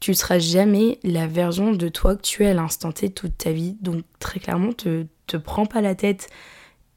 tu 0.00 0.14
seras 0.14 0.38
jamais 0.38 0.98
la 1.02 1.26
version 1.26 1.72
de 1.72 1.88
toi 1.88 2.16
que 2.16 2.22
tu 2.22 2.44
es 2.44 2.48
à 2.48 2.54
l'instant 2.54 2.92
T 2.92 3.10
toute 3.10 3.38
ta 3.38 3.52
vie. 3.52 3.76
Donc 3.80 4.04
très 4.18 4.40
clairement, 4.40 4.72
te, 4.72 5.06
te 5.26 5.36
prends 5.36 5.66
pas 5.66 5.80
la 5.80 5.94
tête. 5.94 6.28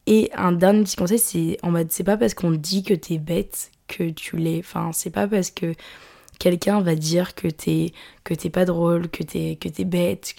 Et 0.06 0.32
un 0.36 0.52
dernier 0.52 0.84
petit 0.84 0.96
conseil, 0.96 1.20
c'est 1.20 1.58
en 1.64 1.72
mode 1.72 1.92
c'est 1.92 2.04
pas 2.04 2.18
parce 2.18 2.34
qu'on 2.34 2.52
dit 2.52 2.84
que 2.84 2.94
t'es 2.94 3.18
bête 3.18 3.72
que 3.88 4.10
tu 4.10 4.38
l'es. 4.38 4.60
Enfin, 4.60 4.92
c'est 4.94 5.12
pas 5.12 5.28
parce 5.28 5.52
que 5.52 5.74
quelqu'un 6.40 6.82
va 6.82 6.96
dire 6.96 7.36
que 7.36 7.48
t'es 7.48 7.94
que 8.24 8.34
t'es 8.34 8.50
pas 8.50 8.66
drôle, 8.66 9.10
que 9.10 9.24
t'es 9.24 9.58
que 9.60 9.70
t'es 9.70 9.86
bête, 9.86 10.34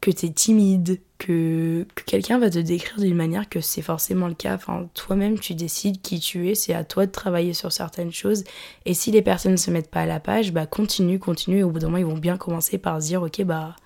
que 0.00 0.10
t'es 0.10 0.30
timide, 0.30 0.98
que, 1.18 1.86
que 1.94 2.04
quelqu'un 2.04 2.38
va 2.38 2.48
te 2.48 2.58
décrire 2.58 2.98
d'une 2.98 3.14
manière 3.14 3.48
que 3.48 3.60
c'est 3.60 3.82
forcément 3.82 4.28
le 4.28 4.34
cas. 4.34 4.54
Enfin, 4.54 4.88
toi-même, 4.94 5.38
tu 5.38 5.54
décides 5.54 6.00
qui 6.00 6.20
tu 6.20 6.48
es. 6.48 6.54
C'est 6.54 6.72
à 6.74 6.84
toi 6.84 7.06
de 7.06 7.12
travailler 7.12 7.52
sur 7.52 7.70
certaines 7.72 8.12
choses. 8.12 8.44
Et 8.86 8.94
si 8.94 9.10
les 9.10 9.22
personnes 9.22 9.52
ne 9.52 9.56
se 9.56 9.70
mettent 9.70 9.90
pas 9.90 10.00
à 10.00 10.06
la 10.06 10.18
page, 10.20 10.52
bah 10.52 10.66
continue, 10.66 11.18
continue. 11.18 11.58
Et 11.58 11.62
au 11.62 11.70
bout 11.70 11.78
d'un 11.78 11.88
moment, 11.88 11.98
ils 11.98 12.06
vont 12.06 12.18
bien 12.18 12.38
commencer 12.38 12.78
par 12.78 13.00
se 13.02 13.08
dire, 13.08 13.22
ok, 13.22 13.42
bah, 13.42 13.76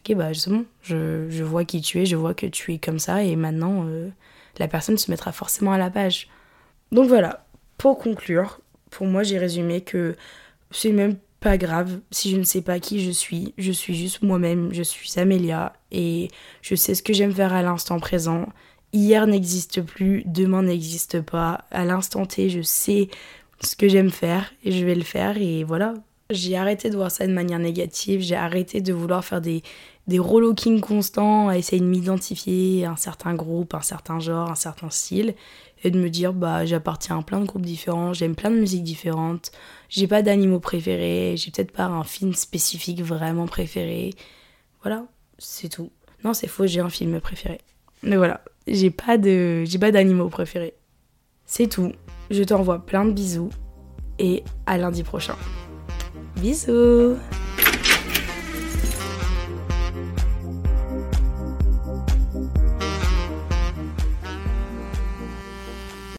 ok, 0.00 0.16
bah. 0.16 0.32
Je, 0.32 1.26
je, 1.28 1.44
vois 1.44 1.64
qui 1.64 1.82
tu 1.82 2.00
es, 2.00 2.06
je 2.06 2.16
vois 2.16 2.34
que 2.34 2.46
tu 2.46 2.72
es 2.72 2.78
comme 2.78 2.98
ça. 2.98 3.22
Et 3.22 3.36
maintenant, 3.36 3.84
euh, 3.86 4.08
la 4.58 4.68
personne 4.68 4.96
se 4.96 5.10
mettra 5.10 5.32
forcément 5.32 5.72
à 5.72 5.78
la 5.78 5.90
page. 5.90 6.28
Donc 6.92 7.08
voilà. 7.08 7.44
Pour 7.76 7.98
conclure, 7.98 8.60
pour 8.90 9.06
moi, 9.06 9.22
j'ai 9.22 9.38
résumé 9.38 9.82
que 9.82 10.16
c'est 10.72 10.92
même 10.92 11.16
pas 11.40 11.58
grave 11.58 12.00
si 12.10 12.30
je 12.30 12.36
ne 12.36 12.44
sais 12.44 12.62
pas 12.62 12.80
qui 12.80 13.04
je 13.04 13.10
suis. 13.10 13.52
Je 13.58 13.72
suis 13.72 13.94
juste 13.94 14.22
moi-même, 14.22 14.72
je 14.72 14.82
suis 14.82 15.18
Amélia 15.18 15.74
et 15.90 16.28
je 16.62 16.74
sais 16.74 16.94
ce 16.94 17.02
que 17.02 17.12
j'aime 17.12 17.32
faire 17.32 17.52
à 17.52 17.62
l'instant 17.62 17.98
présent. 17.98 18.46
Hier 18.92 19.26
n'existe 19.26 19.82
plus, 19.82 20.22
demain 20.26 20.62
n'existe 20.62 21.20
pas. 21.20 21.64
À 21.70 21.84
l'instant 21.84 22.26
T, 22.26 22.48
je 22.48 22.62
sais 22.62 23.08
ce 23.60 23.76
que 23.76 23.88
j'aime 23.88 24.10
faire 24.10 24.52
et 24.64 24.72
je 24.72 24.84
vais 24.84 24.94
le 24.94 25.02
faire 25.02 25.36
et 25.36 25.64
voilà. 25.64 25.94
J'ai 26.30 26.56
arrêté 26.56 26.88
de 26.88 26.96
voir 26.96 27.10
ça 27.10 27.26
de 27.26 27.32
manière 27.32 27.58
négative, 27.58 28.20
j'ai 28.20 28.36
arrêté 28.36 28.80
de 28.80 28.94
vouloir 28.94 29.22
faire 29.22 29.42
des, 29.42 29.62
des 30.06 30.18
relooking 30.18 30.80
constants, 30.80 31.48
à 31.48 31.58
essayer 31.58 31.80
de 31.80 31.86
m'identifier 31.86 32.86
à 32.86 32.92
un 32.92 32.96
certain 32.96 33.34
groupe, 33.34 33.74
un 33.74 33.82
certain 33.82 34.18
genre, 34.18 34.50
un 34.50 34.54
certain 34.54 34.88
style 34.88 35.34
et 35.84 35.90
de 35.90 35.98
me 35.98 36.08
dire 36.08 36.32
bah 36.32 36.64
j'appartiens 36.64 37.18
à 37.18 37.22
plein 37.22 37.40
de 37.40 37.46
groupes 37.46 37.66
différents, 37.66 38.12
j'aime 38.12 38.34
plein 38.34 38.50
de 38.50 38.56
musiques 38.56 38.84
différentes, 38.84 39.50
j'ai 39.92 40.06
pas 40.06 40.22
d'animaux 40.22 40.58
préférés, 40.58 41.34
j'ai 41.36 41.50
peut-être 41.50 41.70
pas 41.70 41.84
un 41.84 42.02
film 42.02 42.32
spécifique 42.32 43.02
vraiment 43.02 43.46
préféré. 43.46 44.14
Voilà, 44.82 45.04
c'est 45.38 45.68
tout. 45.68 45.90
Non, 46.24 46.32
c'est 46.32 46.48
faux, 46.48 46.66
j'ai 46.66 46.80
un 46.80 46.88
film 46.88 47.20
préféré. 47.20 47.60
Mais 48.02 48.16
voilà, 48.16 48.42
j'ai 48.66 48.90
pas 48.90 49.18
de 49.18 49.64
j'ai 49.66 49.78
pas 49.78 49.90
d'animaux 49.90 50.30
préférés. 50.30 50.72
C'est 51.44 51.68
tout. 51.68 51.92
Je 52.30 52.42
t'envoie 52.42 52.86
plein 52.86 53.04
de 53.04 53.12
bisous 53.12 53.50
et 54.18 54.42
à 54.64 54.78
lundi 54.78 55.02
prochain. 55.02 55.36
Bisous 56.36 57.16